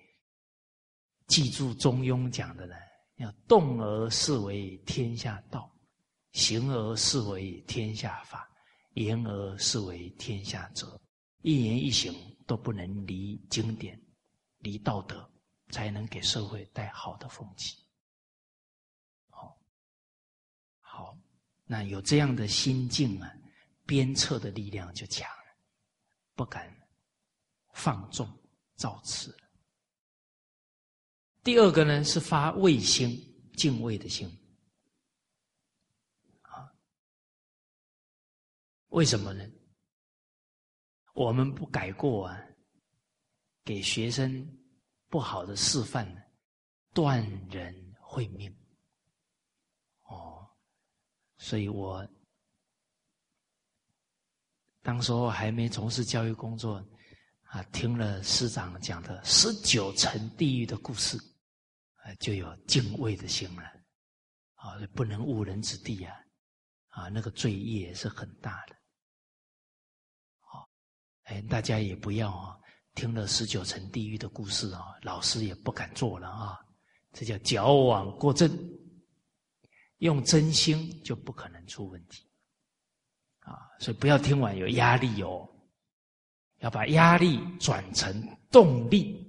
[1.26, 2.74] 记住中庸讲的呢，
[3.16, 5.70] 要动而视为天下道。
[6.32, 8.50] 行而视为天下法，
[8.94, 10.98] 言而视为天下哲。
[11.42, 12.10] 一言一行
[12.46, 14.00] 都不能离经典、
[14.60, 15.30] 离道德，
[15.68, 17.76] 才能给社会带好的风气。
[19.28, 19.60] 好，
[20.80, 21.14] 好，
[21.66, 23.30] 那有这样的心境啊，
[23.84, 25.54] 鞭策的力量就强了，
[26.34, 26.74] 不敢
[27.72, 28.28] 放纵
[28.76, 29.36] 造次。
[31.42, 33.10] 第二个呢，是发畏心、
[33.56, 34.28] 敬畏的心。
[36.42, 36.72] 啊
[38.88, 39.44] 为什么呢？
[41.14, 42.40] 我们不改过啊，
[43.64, 44.46] 给学生
[45.08, 46.06] 不好的示范，
[46.94, 48.54] 断人会命。
[50.04, 50.48] 哦，
[51.38, 52.06] 所以我
[54.82, 56.82] 当时候还没从事教育工作
[57.52, 61.18] 啊，听了师长讲的十九层地狱的故事，
[61.96, 63.62] 啊，就有敬畏的心了。
[64.54, 66.16] 啊，不能误人子弟啊！
[66.88, 68.76] 啊，那个罪业是很大的。
[70.40, 70.66] 好，
[71.24, 72.56] 哎，大家也不要啊，
[72.94, 76.58] 听了十九层地狱的故事啊，老师也不敢做了啊。
[77.12, 78.50] 这叫矫枉过正，
[79.98, 82.26] 用真心就不可能出问题。
[83.40, 85.46] 啊，所以不要听完有压力哦，
[86.62, 89.20] 要把压力转成动力。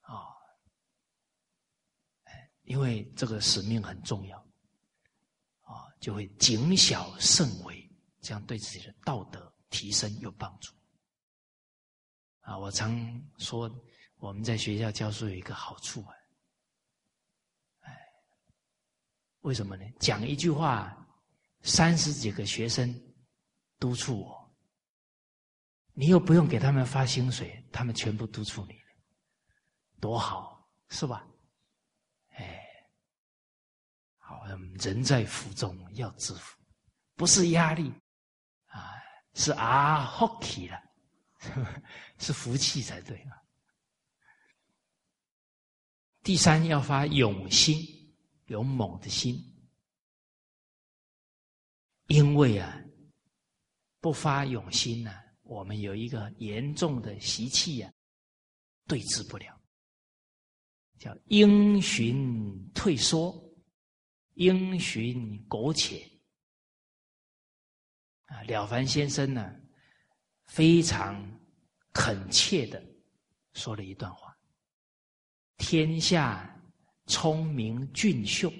[0.00, 0.30] 啊
[2.64, 4.38] 因为这个使命很重要，
[5.60, 7.90] 啊，就会谨小慎微，
[8.22, 10.72] 这样对自己的道德提升有帮助。
[12.40, 13.70] 啊，我常说
[14.16, 16.14] 我们在学校教书有一个好处啊，
[19.40, 19.84] 为什么呢？
[20.00, 21.06] 讲一句话，
[21.60, 22.98] 三十几个学生
[23.78, 24.43] 督促我，
[25.94, 28.74] 你又不用给他们发薪水，他们全部督促你，
[30.00, 31.24] 多好，是吧？
[32.30, 32.66] 哎，
[34.18, 36.58] 好人在福中要知福，
[37.14, 37.92] 不是压力
[38.66, 38.92] 啊，
[39.34, 40.82] 是啊，hockey 了，
[42.18, 43.40] 是福气才对啊。
[46.24, 47.78] 第三要发勇心，
[48.46, 49.38] 勇猛的心，
[52.08, 52.82] 因为啊，
[54.00, 55.12] 不发勇心呢，
[55.44, 57.90] 我们有一个严重的习气呀，
[58.86, 59.58] 对治不了，
[60.98, 63.42] 叫因循退缩。
[64.34, 66.04] 因循苟且。
[68.24, 69.54] 啊，了凡先生呢，
[70.42, 71.24] 非常
[71.92, 72.84] 恳切的
[73.52, 74.36] 说了一段话：
[75.56, 76.60] 天下
[77.06, 78.52] 聪明俊秀，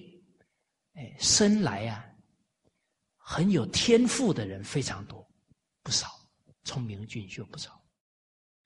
[0.92, 2.06] 哎，生来啊
[3.16, 5.28] 很有天赋的人非常多，
[5.82, 6.06] 不少，
[6.64, 7.80] 聪明俊秀不少，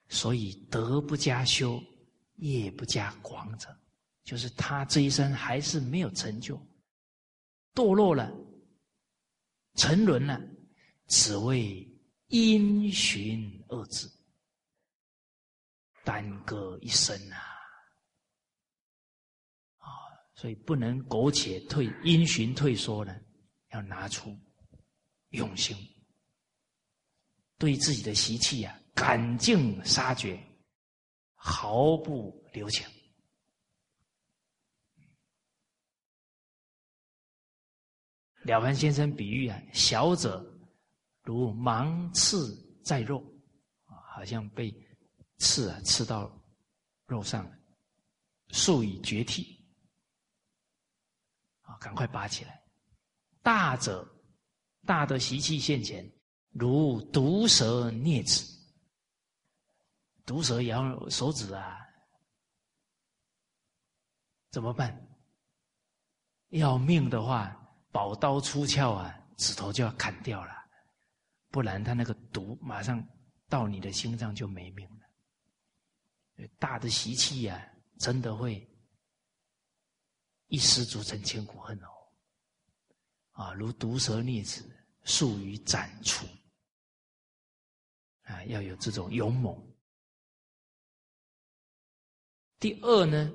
[0.09, 1.83] 所以德不加修，
[2.37, 3.69] 业不加广者，
[4.25, 6.61] 就是他这一生还是没有成就。
[7.75, 8.33] 堕落了，
[9.75, 10.41] 沉沦了，
[11.07, 11.87] 只为
[12.29, 14.11] 因循二字，
[16.05, 17.39] 耽搁一生啊！
[19.79, 19.89] 啊，
[20.35, 23.17] 所以不能苟且退，因循退缩呢，
[23.71, 24.37] 要拿出
[25.31, 25.77] 用心，
[27.59, 30.41] 对自己的习气啊，赶尽杀绝，
[31.35, 32.87] 毫不留情。
[38.43, 40.43] 了凡先生比喻啊，小者
[41.23, 43.19] 如芒刺在肉，
[43.85, 44.73] 啊，好像被
[45.37, 46.33] 刺啊刺到
[47.07, 47.59] 肉上了，
[48.51, 49.63] 速以绝替，
[51.63, 52.63] 啊，赶快拔起来。
[53.43, 54.09] 大者
[54.87, 56.11] 大的习气现前，
[56.59, 58.45] 如毒蛇啮齿，
[60.27, 61.79] 毒蛇咬手指啊，
[64.51, 65.09] 怎么办？
[66.49, 67.55] 要命的话。
[67.91, 70.53] 宝刀出鞘啊，指头就要砍掉了，
[71.49, 73.03] 不然他那个毒马上
[73.49, 76.47] 到你的心脏就没命了。
[76.59, 77.67] 大的习气呀，
[77.99, 78.69] 真的会
[80.49, 81.89] 一失足成千古恨哦。
[83.33, 84.63] 啊，如毒蛇啮齿，
[85.05, 86.27] 速于斩除。
[88.29, 89.55] 啊，要有这种勇猛。
[92.59, 93.31] 第二呢？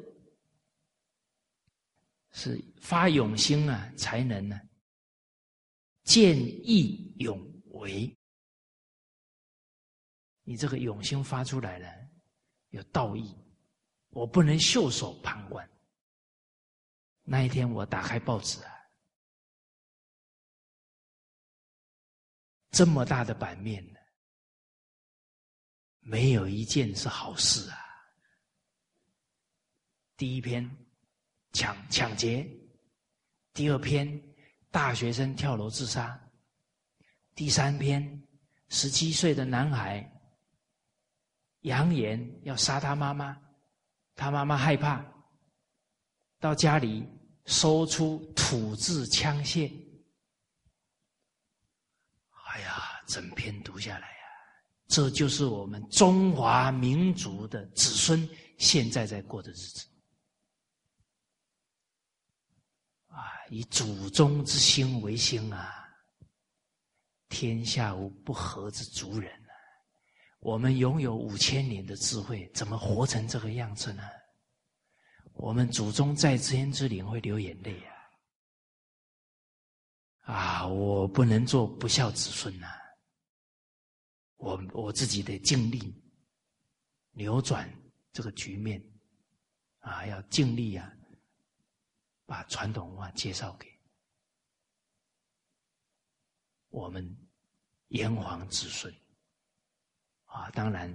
[2.35, 4.59] 是发勇心啊，才能呢
[6.03, 7.39] 见义勇
[7.73, 8.11] 为。
[10.41, 12.09] 你这个勇心发出来了，
[12.69, 13.37] 有道义，
[14.09, 15.69] 我不能袖手旁观。
[17.21, 18.73] 那一天我打开报纸啊，
[22.71, 23.99] 这么大的版面呢，
[26.03, 27.77] 没有一件是好事啊。
[30.15, 30.69] 第一篇。
[31.55, 32.49] 抢抢劫，
[33.53, 34.19] 第二篇
[34.71, 36.19] 大学生跳楼自杀，
[37.35, 38.27] 第三篇
[38.69, 40.03] 十七岁的男孩
[41.59, 43.39] 扬言要杀他妈妈，
[44.15, 45.05] 他妈妈害怕，
[46.39, 47.07] 到家里
[47.45, 49.71] 搜出土制枪械。
[52.47, 54.07] 哎呀，整篇读下来，
[54.87, 59.87] 这就是我们中华民族的子孙现在在过的日子。
[63.07, 63.17] 啊，
[63.49, 65.79] 以祖宗之心为心啊！
[67.29, 69.53] 天下无不和之族人啊！
[70.39, 74.03] 我们拥有五千年的智慧，怎么活成这个样子呢？
[75.33, 77.79] 我们祖宗在天之灵会流眼泪
[80.25, 80.33] 啊！
[80.33, 82.67] 啊，我不能做不孝子孙呐！
[84.43, 85.95] 我我自己得尽力
[87.11, 87.73] 扭转
[88.11, 88.83] 这个局面
[89.79, 90.93] 啊，要尽力啊，
[92.25, 93.71] 把传统文化介绍给
[96.69, 97.17] 我们
[97.87, 98.93] 炎黄子孙
[100.25, 100.49] 啊！
[100.51, 100.93] 当然，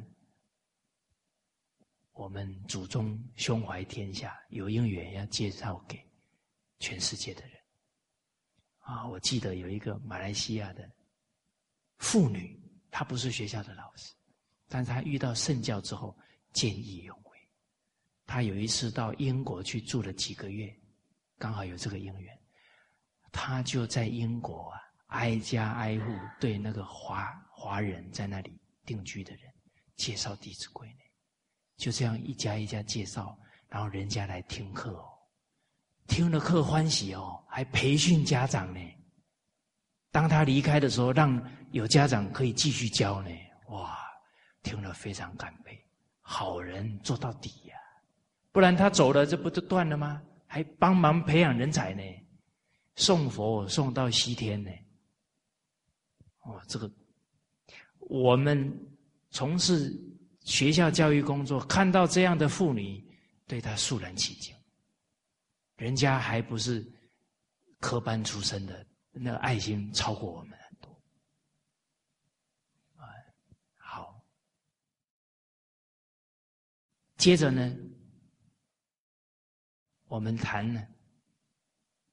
[2.12, 5.98] 我们祖宗胸怀天下，有因缘要介绍给
[6.80, 7.58] 全世界的人。
[8.80, 10.90] 啊，我记得有一个马来西亚的
[11.96, 12.60] 妇女，
[12.90, 14.12] 他不是学校的老师，
[14.68, 16.16] 但是他遇到圣教之后
[16.52, 17.38] 见义勇为。
[18.26, 20.74] 他有一次到英国去住了几个月，
[21.38, 22.38] 刚好有这个因缘，
[23.32, 29.52] 他就在英国啊，挨家挨户对那个华华人在那里定居的人
[29.96, 31.00] 介绍《弟子规》呢，
[31.76, 33.38] 就这样一家一家介绍，
[33.68, 35.08] 然后人家来听课哦。
[36.06, 38.80] 听了课欢喜哦，还培训家长呢。
[40.10, 41.40] 当他离开的时候，让
[41.70, 43.30] 有家长可以继续教呢。
[43.68, 43.98] 哇，
[44.62, 45.78] 听了非常感佩，
[46.20, 47.76] 好人做到底呀！
[48.50, 50.22] 不然他走了，这不就断了吗？
[50.46, 52.02] 还帮忙培养人才呢，
[52.96, 54.70] 送佛送到西天呢。
[56.40, 56.90] 哦，这个
[57.98, 58.72] 我们
[59.30, 59.92] 从事
[60.40, 63.06] 学校教育工作，看到这样的妇女，
[63.46, 64.56] 对他肃然起敬。
[65.76, 66.84] 人家还不是
[67.78, 68.84] 科班出身的，
[69.20, 70.90] 那爱心超过我们很多。
[72.96, 73.08] 啊，
[73.76, 74.24] 好，
[77.16, 77.76] 接着呢，
[80.06, 80.86] 我们谈呢，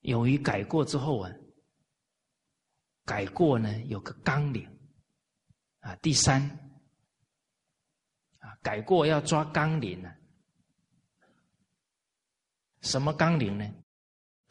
[0.01, 1.31] 勇于改过之后啊，
[3.05, 4.67] 改过呢有个纲领
[5.79, 6.41] 啊，第三
[8.39, 10.13] 啊，改过要抓纲领呢。
[12.81, 13.65] 什么纲领呢？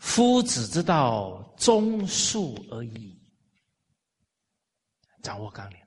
[0.06, 3.18] 夫子之道，忠恕而已。
[5.22, 5.86] 掌握纲领了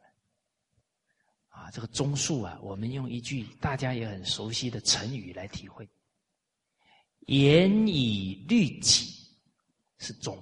[1.49, 1.69] 啊！
[1.69, 5.87] 这个忠恕啊，我们用一句大家也很熟悉的成语来体会：
[7.27, 9.37] 严以律己，
[9.99, 10.35] 是忠。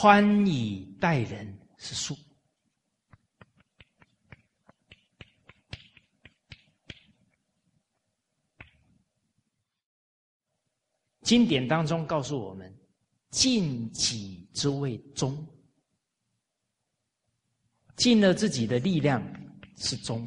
[0.00, 2.18] 宽以待人是恕。
[11.20, 12.74] 经典当中告诉我们，
[13.28, 15.46] 尽己之谓忠，
[17.96, 19.22] 尽了自己的力量
[19.76, 20.26] 是忠。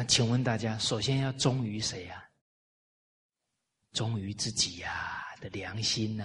[0.00, 2.26] 那请问大家，首先要忠于谁呀？
[3.92, 6.24] 忠于自己呀的良心呐，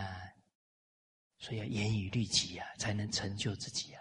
[1.40, 4.00] 所以要严以律己呀，才能成就自己呀。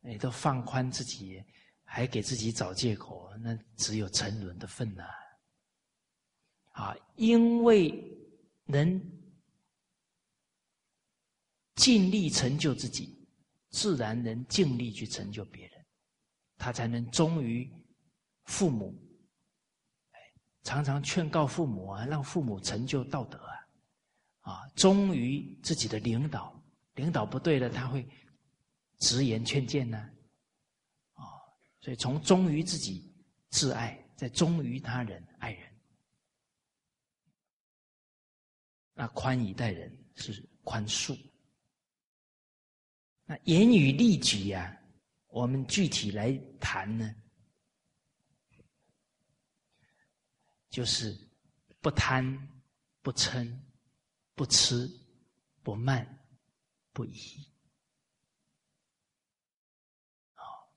[0.00, 1.42] 你都放宽自己，
[1.82, 5.04] 还给自己找借口，那只有沉沦的份呐。
[6.72, 7.90] 啊，因为
[8.64, 9.00] 能
[11.76, 13.26] 尽力成就自己，
[13.70, 15.86] 自然能尽力去成就别人，
[16.58, 17.66] 他才能忠于。
[18.44, 18.94] 父母，
[20.62, 26.62] 常常劝告父母啊，让父母成就道德啊，啊，忠于自己的领导，
[26.94, 28.06] 领导不对了，他会
[28.98, 29.98] 直言劝谏呢，
[31.14, 31.24] 啊，
[31.80, 33.12] 所以从忠于自己
[33.48, 35.74] 自爱，再忠于他人爱人，
[38.92, 41.18] 那宽以待人是宽恕，
[43.24, 44.78] 那严于律己呀，
[45.28, 47.14] 我们具体来谈呢。
[50.74, 51.16] 就是
[51.80, 52.24] 不贪、
[53.00, 53.48] 不嗔、
[54.34, 54.90] 不痴、
[55.62, 56.04] 不慢、
[56.92, 57.48] 不疑。
[60.32, 60.68] 好，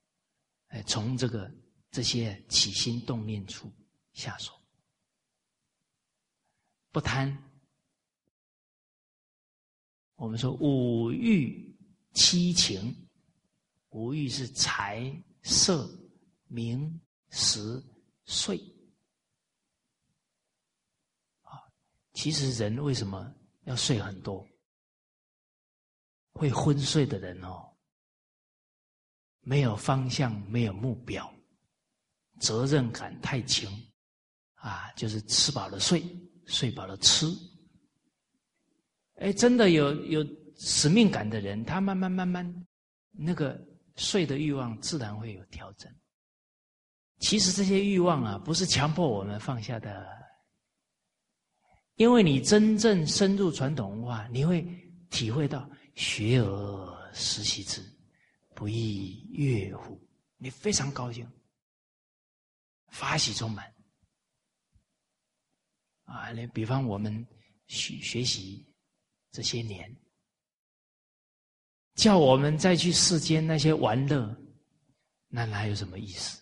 [0.68, 1.52] 哎，从这个
[1.90, 3.72] 这些起心动念处
[4.12, 4.52] 下手。
[6.92, 7.36] 不贪，
[10.14, 11.76] 我们说五欲
[12.12, 12.94] 七情，
[13.88, 15.12] 五欲是财
[15.42, 15.90] 色
[16.46, 17.00] 名
[17.30, 17.84] 食
[18.26, 18.77] 睡。
[22.18, 23.32] 其实人为什么
[23.62, 24.44] 要睡很多？
[26.32, 27.64] 会昏睡的人哦，
[29.42, 31.32] 没有方向，没有目标，
[32.40, 33.70] 责任感太轻，
[34.54, 36.02] 啊，就是吃饱了睡，
[36.46, 37.24] 睡饱了吃。
[39.20, 40.26] 哎，真的有有
[40.56, 42.66] 使命感的人，他慢慢慢慢，
[43.12, 43.64] 那个
[43.94, 45.88] 睡的欲望自然会有调整。
[47.20, 50.17] 其实这些欲望啊，不是强迫我们放下的，
[51.98, 54.62] 因为你真正深入传统文化，你会
[55.10, 57.84] 体会到“学而时习之，
[58.54, 60.00] 不亦乐乎”，
[60.38, 61.28] 你非常高兴，
[62.86, 63.74] 发喜充满。
[66.04, 67.26] 啊，你比方我们
[67.66, 68.64] 学学习
[69.32, 69.92] 这些年，
[71.96, 74.40] 叫我们再去世间那些玩乐，
[75.26, 76.40] 那哪有什么意思？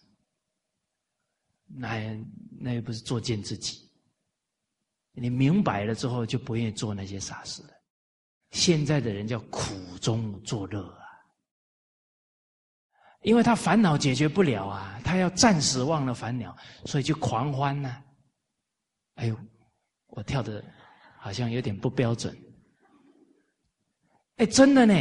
[1.64, 2.14] 那
[2.60, 3.85] 那又不是作践自己。
[5.16, 7.70] 你明白了之后，就不愿意做那些傻事了。
[8.50, 11.02] 现在的人叫苦中作乐啊，
[13.22, 18.04] 因为他烦恼解决不了啊，他要暂时忘了烦恼，所以就狂欢呢。
[19.14, 19.36] 哎呦，
[20.08, 20.62] 我跳的
[21.18, 22.36] 好像有点不标准。
[24.36, 24.94] 哎，真的呢，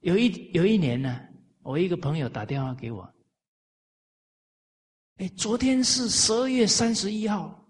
[0.00, 1.20] 有一有一年呢，
[1.62, 3.14] 我一个朋友打电话给我。
[5.18, 7.65] 哎，昨天是十二月三十一号，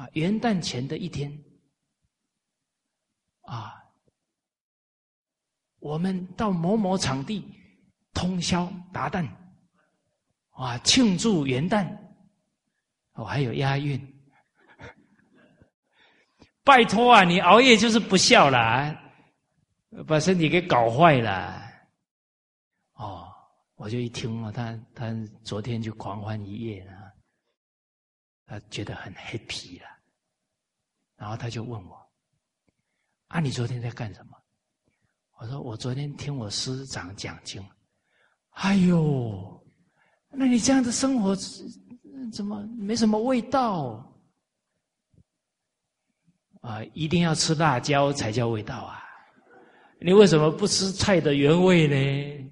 [0.00, 1.30] 啊，元旦前的一天，
[3.42, 3.84] 啊，
[5.78, 7.44] 我们到某某场地
[8.14, 9.28] 通宵达旦，
[10.52, 11.94] 啊，庆祝元旦，
[13.12, 14.00] 哦，还有押韵，
[16.64, 18.98] 拜托啊，你熬夜就是不孝了，
[20.08, 21.62] 把身体给搞坏了，
[22.94, 23.26] 哦。
[23.74, 25.10] 我就一听啊，他他
[25.42, 26.92] 昨天就狂欢一夜了，
[28.50, 29.86] 他觉得很 happy 了，
[31.16, 31.96] 然后他就问我
[33.30, 34.36] ：“啊，你昨天在干什么？”
[35.38, 37.64] 我说：“我昨天听我师长讲经。”
[38.50, 39.64] 哎呦，
[40.32, 41.36] 那你这样的生活
[42.32, 44.04] 怎么没什么味道？
[46.62, 49.00] 啊，一定要吃辣椒才叫味道啊！
[50.00, 52.50] 你为什么不吃菜的原味呢？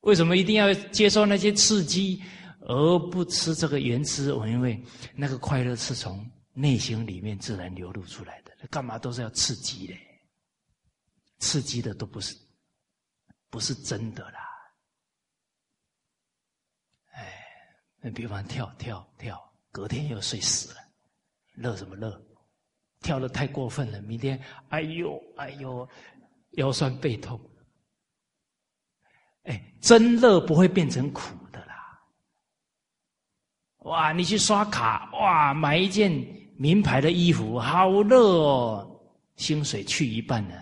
[0.00, 2.20] 为什么一定要接受那些刺激，
[2.66, 4.32] 而不吃这个原汁？
[4.32, 4.82] 我因为
[5.14, 8.52] 那个快乐是从内心里面自然流露出来的。
[8.70, 9.94] 干嘛都是要刺激的？
[11.38, 12.36] 刺激的都不是，
[13.50, 14.40] 不是真的啦。
[17.12, 17.34] 哎，
[18.00, 20.80] 那比方跳跳跳，隔天又睡死了，
[21.54, 22.24] 乐什么乐？
[23.00, 25.88] 跳的太过分了，明天哎呦哎呦，
[26.52, 27.40] 腰酸背痛。
[29.42, 31.36] 哎，真乐不会变成苦！
[33.84, 36.10] 哇，你去刷卡，哇，买一件
[36.56, 38.88] 名牌的衣服，好乐哦！
[39.36, 40.54] 薪水去一半了，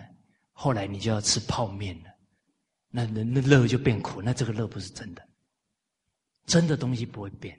[0.53, 2.09] 后来你就要吃泡面了，
[2.89, 5.21] 那那那乐就变苦，那这个乐不是真的，
[6.47, 7.55] 真的东西不会变。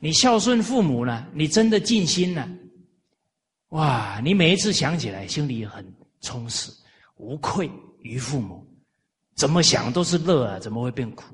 [0.00, 2.48] 你孝顺父母呢，你真的尽心了，
[3.68, 5.86] 哇，你每一次想起来，心里很
[6.20, 6.72] 充实，
[7.16, 7.70] 无愧
[8.00, 8.66] 于父母。
[9.36, 11.32] 怎么想都是乐啊，怎么会变苦？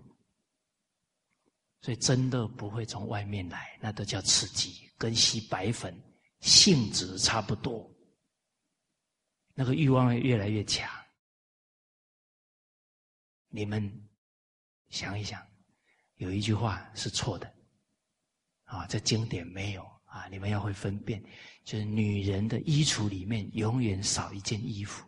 [1.85, 5.95] 所以真的不会从外面来，那都叫刺激，跟吸白粉
[6.41, 7.95] 性质差不多。
[9.53, 10.91] 那个欲望越来越强。
[13.51, 14.09] 你们
[14.89, 15.47] 想一想，
[16.15, 17.55] 有一句话是错的
[18.63, 21.23] 啊，在经典没有啊，你们要会分辨，
[21.65, 25.07] 就是女人的衣橱里面永远少一件衣服。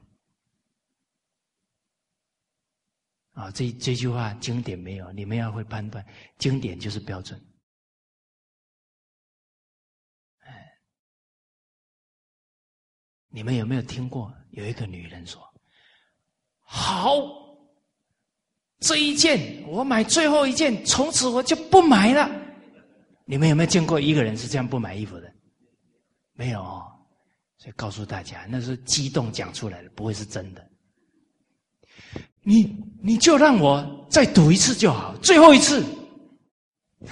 [3.36, 6.02] 啊，这这句话经典没有，你们要会判断，
[6.38, 7.38] 经典就是标准。
[10.38, 10.72] 哎，
[13.28, 15.42] 你们有没有听过有一个女人说
[16.64, 17.12] ：“好，
[18.78, 22.26] 这一件我买最后一件，从此我就不买了。”
[23.28, 25.30] 你们有没有见过一个人是这样不买衣服的？
[26.32, 26.62] 没有，
[27.58, 30.65] 所以告诉大家，那是激动讲出来的，不会是真的。
[32.48, 32.62] 你
[33.02, 35.84] 你就让我再赌一次就好，最后一次。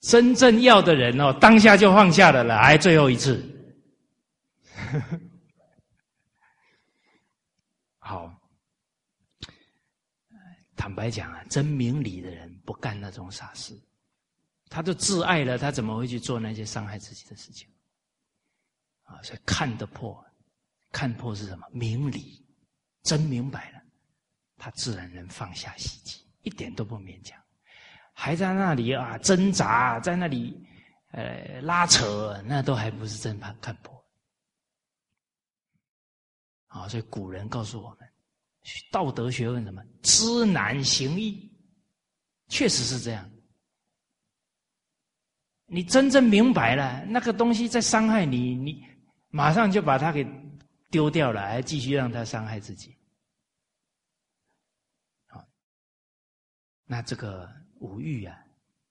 [0.00, 3.42] 真正要的人哦，当下就放下了了，还最后一次。
[7.98, 8.30] 好，
[10.74, 13.78] 坦白讲啊，真明理的人不干那种傻事，
[14.70, 17.68] 他都自爱了，他怎么会去做那些伤害自己的事情？
[19.04, 20.24] 啊，所以看得破，
[20.92, 21.66] 看破是什么？
[21.72, 22.43] 明理。
[23.04, 23.82] 真明白了，
[24.56, 27.40] 他自然能放下希冀，一点都不勉强。
[28.12, 30.60] 还在那里啊挣扎，在那里
[31.12, 34.04] 呃拉扯，那都还不是真判看破。
[36.68, 38.08] 啊，所以古人告诉我们，
[38.90, 41.52] 道德学问什么知难行易，
[42.48, 43.30] 确实是这样。
[45.66, 48.84] 你真正明白了那个东西在伤害你，你
[49.28, 50.24] 马上就把它给
[50.90, 52.96] 丢掉了，还继续让他伤害自己。
[55.26, 55.44] 好，
[56.84, 58.38] 那这个五欲啊，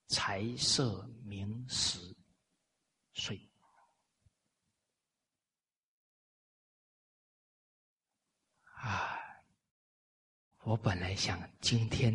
[0.07, 2.15] 财色名食
[3.13, 3.49] 睡
[8.75, 9.17] 啊，
[10.63, 12.13] 我本来想今天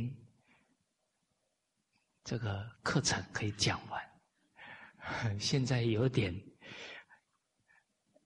[2.25, 4.07] 这个课程可以讲完。
[5.41, 6.35] 现在有点，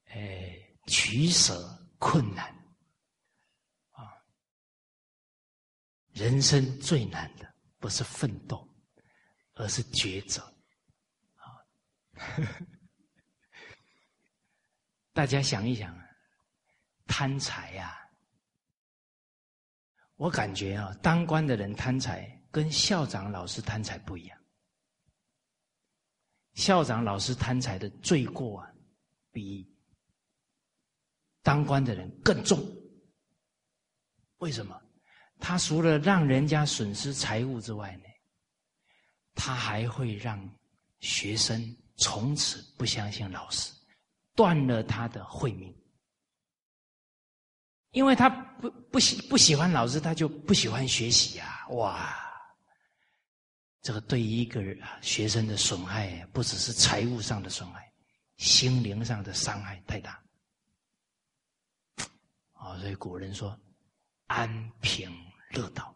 [0.06, 2.46] 哎，取舍困难，
[3.90, 4.12] 啊，
[6.12, 8.68] 人生最难的不是奋斗，
[9.54, 10.42] 而是抉择，
[11.36, 11.62] 啊，
[15.12, 15.96] 大家想一想，
[17.06, 17.96] 贪财呀，
[20.16, 24.38] 我感觉啊，当官的人贪财，跟校长老师贪财不一样。
[26.54, 28.70] 校长、老师贪财的罪过啊，
[29.30, 29.71] 比
[31.42, 32.58] 当官的人更重。
[34.38, 34.80] 为什么？
[35.38, 38.04] 他除了让人家损失财物之外呢，
[39.34, 40.48] 他还会让
[41.00, 43.72] 学生从此不相信老师，
[44.36, 45.76] 断了他的慧命。
[47.90, 51.66] 因为他不不喜不喜欢老师，他就不喜欢学习呀！
[51.70, 52.16] 哇。
[53.82, 57.92] 这个对于一个人学生的损害，不只是财务上的损害，
[58.36, 60.21] 心灵上的伤害太大。
[62.62, 63.58] 啊，所以古人说
[64.28, 65.10] “安贫
[65.50, 65.94] 乐道”。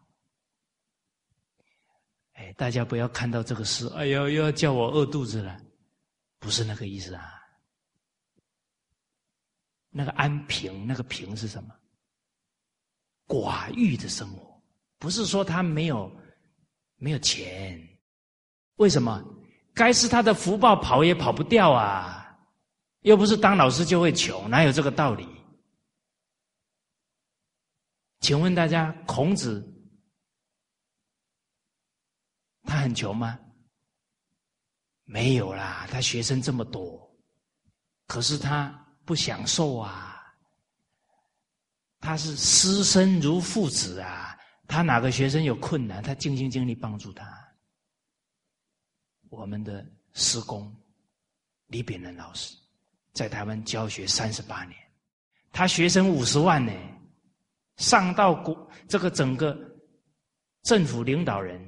[2.35, 5.61] 哎，大家不要看到这个诗，哎呀，又要叫我饿肚子了，
[6.39, 7.33] 不是那个意思啊。
[9.91, 11.75] 那个安贫，那个贫是什么？
[13.27, 14.61] 寡欲的生活，
[14.99, 16.11] 不是说他没有。
[16.99, 17.79] 没有钱，
[18.77, 19.23] 为什么？
[19.75, 22.35] 该是他的福报，跑也跑不掉啊！
[23.03, 25.29] 又不是当老师就会穷，哪有这个道理？
[28.21, 29.65] 请问大家，孔子
[32.63, 33.39] 他很穷吗？
[35.05, 37.09] 没有啦，他学生这么多，
[38.09, 38.69] 可是他
[39.05, 40.15] 不享受啊！
[42.01, 44.37] 他是师生如父子啊！
[44.67, 47.25] 他哪个学生有困难，他尽心尽力帮助他。
[49.29, 50.75] 我们的师公
[51.67, 52.57] 李炳仁老师
[53.13, 54.77] 在台湾教学三十八年，
[55.53, 56.73] 他学生五十万呢，
[57.77, 59.57] 上到国这个整个
[60.63, 61.61] 政府领导人，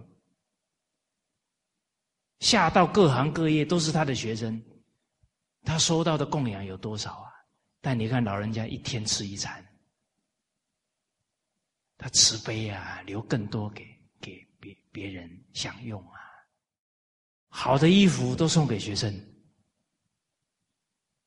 [2.40, 4.62] 下到各行各业都是他的学生，
[5.62, 7.32] 他收到的供养有多少啊？
[7.80, 9.64] 但你看老人家一天吃一餐。
[11.96, 13.84] 他慈悲啊，留更多给
[14.20, 16.20] 给别别人享用啊。
[17.48, 19.12] 好的衣服都送给学生，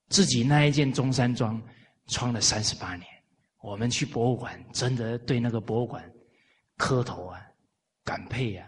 [0.07, 1.61] 自己那一件中山装
[2.07, 3.20] 穿了三十八年。
[3.61, 6.11] 我们去博物馆，真的对那个博物馆
[6.77, 7.45] 磕头啊，
[8.03, 8.67] 感佩啊。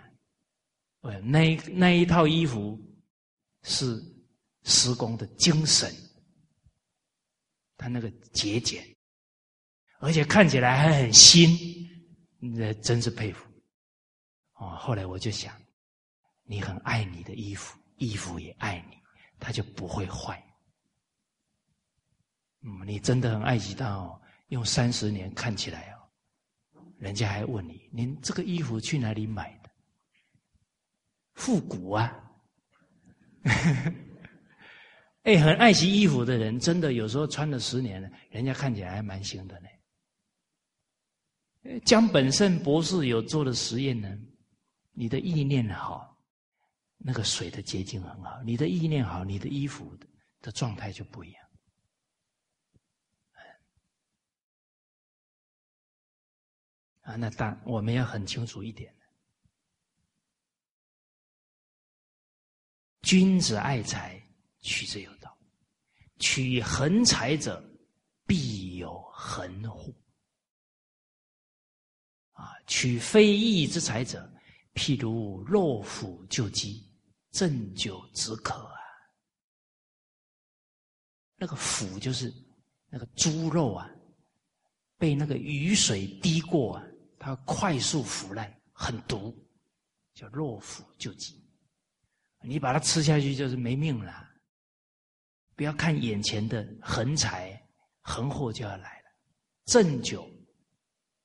[1.01, 2.79] 呃，那那一套衣服
[3.63, 4.01] 是
[4.63, 5.93] 施工的精神，
[7.75, 8.85] 他那个节俭，
[9.99, 11.81] 而且看起来还很新。
[12.45, 13.49] 那真是佩服，
[14.55, 14.75] 哦！
[14.75, 15.55] 后来我就想，
[16.43, 18.97] 你很爱你的衣服，衣服也爱你，
[19.39, 20.43] 它就不会坏。
[22.59, 29.69] 嗯，你真的很爱惜它哦，用三十年看起来哦，人家还问你，您这个衣服去哪里买的？
[31.33, 32.19] 复古啊！
[35.23, 39.67] 哎，很爱惜衣服的人，真的有时候穿了十年了，人家看起来还蛮新的呢。
[41.85, 44.15] 江本胜博士有做的实验呢，
[44.91, 46.17] 你的意念好，
[46.97, 49.97] 那个水的结晶很好；你的意念好，你的衣服
[50.41, 51.42] 的状态就不一样。
[57.03, 58.93] 啊，那当我们要很清楚一点：
[63.01, 64.21] 君子爱财，
[64.59, 65.29] 取之有道；
[66.17, 67.61] 取横财者，
[68.25, 69.93] 必有横祸。
[72.31, 74.27] 啊，取非义之财者，
[74.73, 76.89] 譬如肉腐旧鸡，
[77.33, 78.79] 鸩酒止渴啊。
[81.35, 82.33] 那个腐就是
[82.87, 83.89] 那个猪肉啊，
[84.97, 86.83] 被那个雨水滴过啊，
[87.23, 89.33] 它快速腐烂，很毒，
[90.13, 91.41] 叫落腐就急。
[92.41, 94.29] 你把它吃下去就是没命了。
[95.55, 97.57] 不要看眼前的横财
[98.01, 99.07] 横祸就要来了，
[99.67, 100.29] 鸩酒。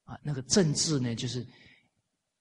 [0.05, 1.45] 啊，那个政治呢，就是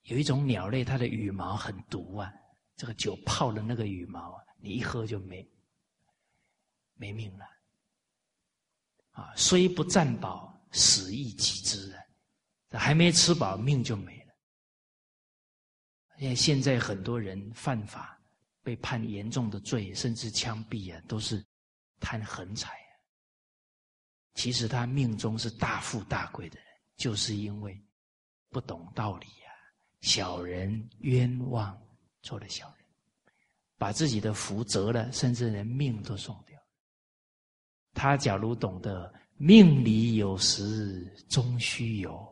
[0.04, 2.32] 有一种鸟类，它的羽毛很毒啊。
[2.76, 5.44] 这个酒泡了那个羽毛啊，你一喝就没
[6.94, 7.46] 没命了。
[9.14, 12.04] 啊，虽不占饱，死亦己知啊！
[12.70, 14.34] 这还没吃饱，命就没了。
[16.18, 18.20] 因为现在很多人犯法，
[18.64, 21.46] 被判严重的罪，甚至枪毙啊，都是
[22.00, 22.92] 贪横财啊。
[24.34, 27.80] 其实他命中是大富大贵的人，就是因为
[28.50, 29.52] 不懂道理呀，
[30.02, 31.80] 小人冤枉
[32.22, 32.86] 做了小人，
[33.78, 36.60] 把自己的福折了，甚至连命都送掉。
[37.94, 42.27] 他假如懂得命里有时终须有，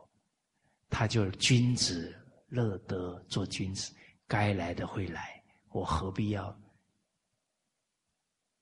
[0.89, 2.15] 他就是君子
[2.47, 3.93] 乐得做君子，
[4.27, 6.57] 该来的会来，我何必要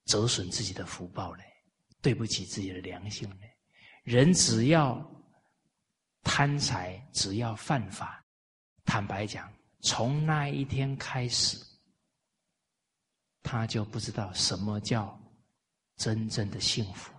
[0.06, 1.44] 折损自己的福报呢？
[2.02, 3.46] 对不起自己的良心呢？
[4.04, 5.02] 人只要
[6.24, 8.26] 贪财，只要犯法，
[8.84, 11.58] 坦白讲，从那一天开始，
[13.42, 15.18] 他就不知道什么叫
[15.96, 17.13] 真正的幸福，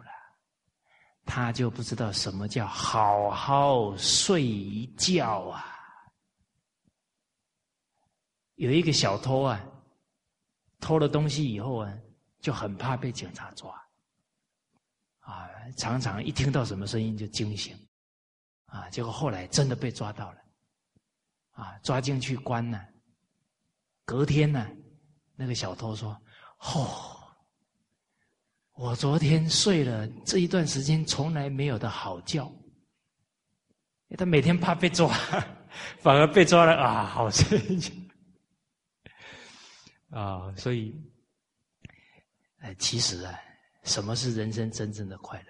[1.24, 5.64] 他就不知道什么叫好好睡一觉啊！
[8.56, 9.60] 有一个小偷啊，
[10.80, 11.92] 偷了东西以后啊，
[12.40, 13.72] 就很怕被警察抓。
[15.20, 17.74] 啊，常常一听到什么声音就惊醒，
[18.66, 20.38] 啊，结果后来真的被抓到了，
[21.52, 22.86] 啊，抓进去关了。
[24.04, 24.68] 隔天呢，
[25.34, 26.12] 那个小偷说
[26.60, 27.13] ：“哦，
[28.74, 32.50] 我昨天睡了这一段时间从来没有的好觉。”
[34.16, 35.08] 他每天怕被抓，
[35.98, 37.58] 反而被抓了啊，好睡
[40.10, 40.94] 啊，所以，
[42.58, 43.34] 呃，其实啊。
[43.82, 45.48] 什么是人生真正的快乐？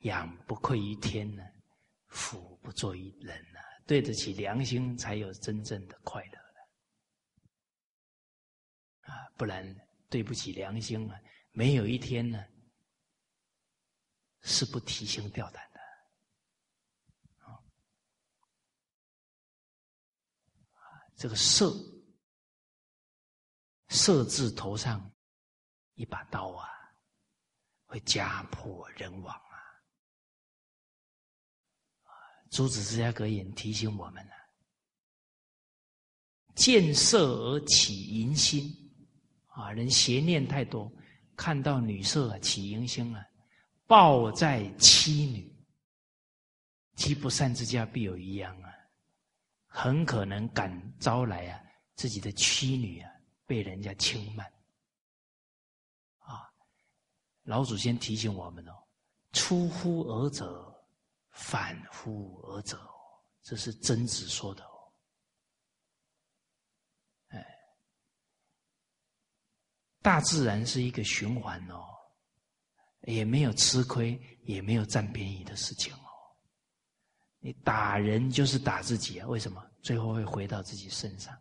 [0.00, 1.42] 养不愧于天呢，
[2.06, 3.58] 福不作于人呢。
[3.86, 6.38] 对得起良心，才有真正的快乐。
[9.12, 9.74] 啊，不然
[10.08, 11.18] 对不起良心啊，
[11.52, 12.44] 没有一天呢
[14.40, 15.80] 是不提心吊胆的。
[17.44, 17.58] 啊，
[21.16, 21.74] 这个色，
[23.88, 25.10] 色字头上
[25.94, 26.68] 一把刀啊。
[27.90, 29.58] 会家破人亡啊！
[32.48, 34.32] 朱子之家格言提醒我们了：
[36.54, 38.72] 见色而起淫心
[39.48, 40.88] 啊，人邪念太多，
[41.40, 43.26] 看到女色起淫心了，
[43.86, 45.50] 抱在妻女，
[46.96, 48.70] 妻不善之家必有余殃啊！
[49.64, 51.58] 很可能感招来啊，
[51.94, 53.10] 自己的妻女啊
[53.46, 54.46] 被人家轻慢。
[56.18, 56.46] 啊
[57.44, 58.72] 老祖先提醒我们哦，
[59.32, 60.86] 出乎尔者，
[61.30, 62.78] 反乎尔者，
[63.40, 64.92] 这是曾子说的哦。
[67.28, 67.58] 哎，
[70.02, 71.84] 大自然是一个循环哦，
[73.02, 75.98] 也没有吃亏，也没有占便宜的事情哦。
[77.38, 79.26] 你打人就是打自己啊？
[79.26, 79.64] 为什么？
[79.82, 81.36] 最后会回到自己身上。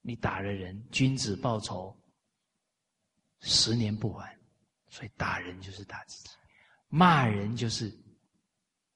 [0.00, 1.96] 你打了人，君子报仇，
[3.40, 4.34] 十年不晚。
[4.88, 6.30] 所以打人就是打自己，
[6.88, 7.92] 骂人就是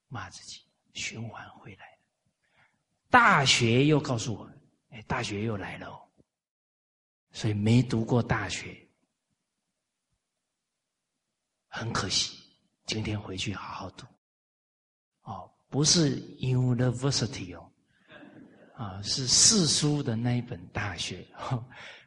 [0.09, 0.63] 骂自己，
[0.95, 1.99] 循环回来
[3.11, 4.51] 大学又告诉我，
[4.91, 6.09] 哎，大学又来了哦。
[7.32, 8.77] 所以没读过大学，
[11.69, 12.39] 很可惜。
[12.86, 14.05] 今天回去好好读。
[15.23, 17.70] 哦，不是 university 哦，
[18.74, 21.27] 啊，是四书的那一本大学，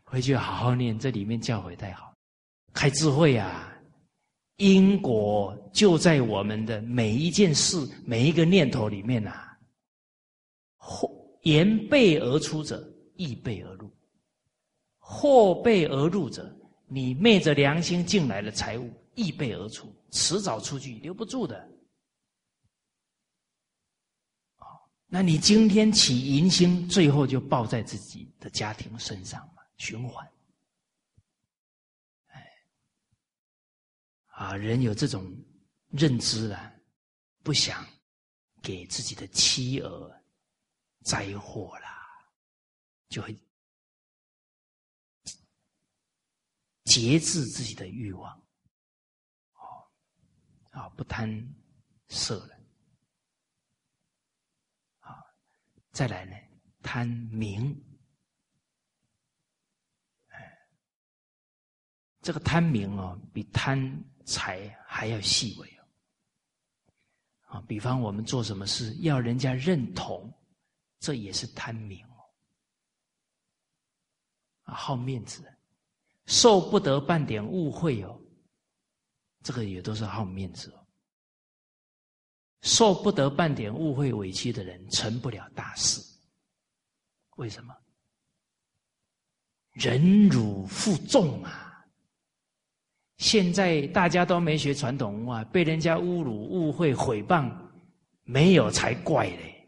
[0.03, 2.13] 回去好好念，这里面教诲太好，
[2.73, 3.69] 开智慧啊。
[4.57, 7.75] 因果就在我们的每一件事、
[8.05, 9.49] 每一个念头里面呐。
[10.77, 11.09] 或
[11.43, 12.85] 言背而出者，
[13.15, 13.82] 亦背而入；
[15.05, 16.49] 或背而入者，
[16.87, 21.69] 你昧着良心进来的财物，亦背而出，迟早出去，留不住的。
[25.07, 30.25] 那你今天起淫心，最后就报在自己的家庭身上嘛，循环。
[32.27, 32.43] 哎
[34.27, 35.31] 啊，人有这种
[35.89, 36.73] 认知了，
[37.43, 37.85] 不想
[38.61, 40.21] 给自己的妻儿
[41.03, 42.07] 灾祸啦，
[43.09, 43.37] 就会
[46.83, 48.35] 节制自己的欲望，
[49.53, 49.87] 哦，
[50.71, 51.29] 啊，不贪
[52.07, 52.59] 色了，
[54.99, 55.23] 啊，
[55.91, 56.35] 再来呢，
[56.81, 57.75] 贪名，
[60.27, 60.67] 哎，
[62.21, 64.03] 这个贪名哦，比贪。
[64.25, 65.83] 财还要细微哦，
[67.41, 70.33] 啊，比方我们做什么事要人家认同，
[70.99, 72.23] 这也是贪名哦，
[74.63, 75.52] 啊，好面子，
[76.25, 78.19] 受不得半点误会哦，
[79.43, 80.87] 这个也都是好面子哦。
[82.61, 86.01] 受不得半点误会委屈的人，成不了大事。
[87.35, 87.75] 为什么？
[89.73, 91.83] 忍辱负重啊！
[93.17, 97.51] 现在大家都没学传统文化，被人家侮辱、误会、毁谤，
[98.23, 99.67] 没有才怪嘞。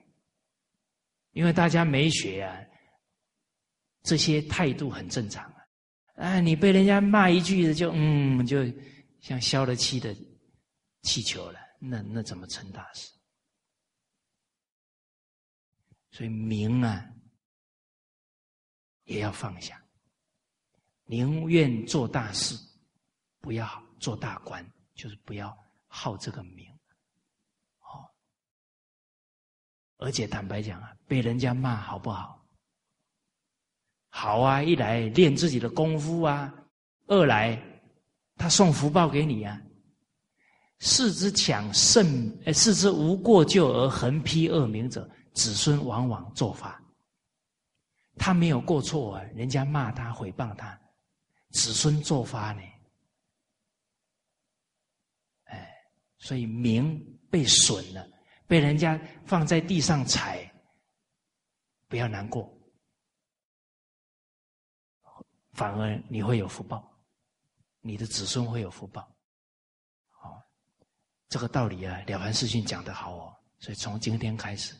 [1.31, 2.55] 因为大家没学啊，
[4.03, 5.51] 这些态度很正常
[6.15, 6.39] 啊。
[6.39, 8.63] 你被人家骂一句就嗯，就
[9.21, 10.15] 像消了气的
[11.01, 11.59] 气球了。
[11.79, 13.11] 那那怎么成大事？
[16.11, 17.05] 所以明啊，
[19.03, 19.83] 也要放下，
[21.03, 22.55] 宁愿做大事，
[23.41, 25.55] 不要做大官，就是不要
[25.87, 26.71] 好这个名。
[27.81, 28.09] 哦，
[29.97, 32.44] 而且坦白讲啊，被人家骂好不好？
[34.17, 36.53] 好啊，一来练自己的功夫啊，
[37.07, 37.61] 二来
[38.37, 39.61] 他送福报给你啊。
[40.79, 46.81] 世之强甚，呃，世之无过咎而横批恶名者，子孙往往作法。
[48.15, 50.79] 他没有过错啊，人家骂他、诽谤他，
[51.49, 52.61] 子孙作法呢。
[55.43, 55.69] 哎，
[56.19, 56.97] 所以名
[57.29, 58.07] 被损了，
[58.47, 60.49] 被人家放在地上踩，
[61.89, 62.54] 不要难过，
[65.55, 66.87] 反而你会有福报，
[67.81, 69.11] 你的子孙会有福报。
[71.27, 74.75] 这个道理啊，了凡四训讲的好哦，所以从今天开始，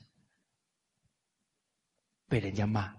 [2.29, 2.95] 被人家骂，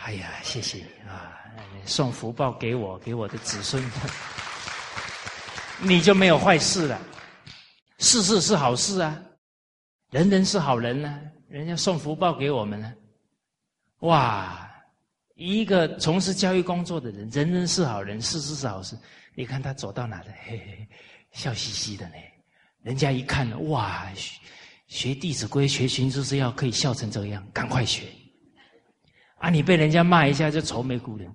[0.00, 1.38] 哎呀，谢谢啊，
[1.84, 3.84] 送福报给我，给我的子孙，
[5.78, 7.00] 你就没有坏事了，
[7.98, 9.22] 事事是好事啊，
[10.10, 12.92] 人人是好人呢，人家送福报给我们呢，
[14.00, 14.71] 哇，
[15.34, 18.96] 一个从事教育工作的人，人人是好人，事事是好事，
[19.34, 20.88] 你看他走到哪的，嘿嘿。
[21.32, 22.14] 笑嘻嘻的呢，
[22.82, 24.06] 人家一看，哇，
[24.86, 28.06] 学《弟子规》、学《寻知之要》，可以笑成这样，赶快学。
[29.36, 31.34] 啊，你被人家骂一下就愁眉苦脸，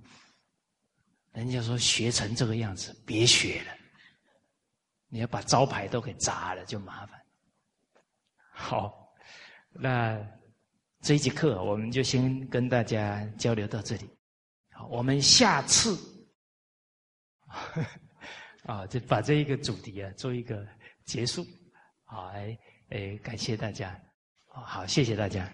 [1.32, 3.72] 人家说学成这个样子，别学了，
[5.10, 7.20] 你要把招牌都给砸了，就麻烦。
[8.52, 9.12] 好，
[9.72, 10.24] 那
[11.02, 14.10] 这一节课我们就先跟大家交流到这里。
[14.72, 15.98] 好，我们下次。
[18.64, 20.68] 啊，就把这一个主题啊做一个
[21.06, 21.48] 结束，
[22.04, 22.58] 好，哎，
[22.90, 23.98] 哎，感谢大家，
[24.48, 25.50] 好，谢谢大家。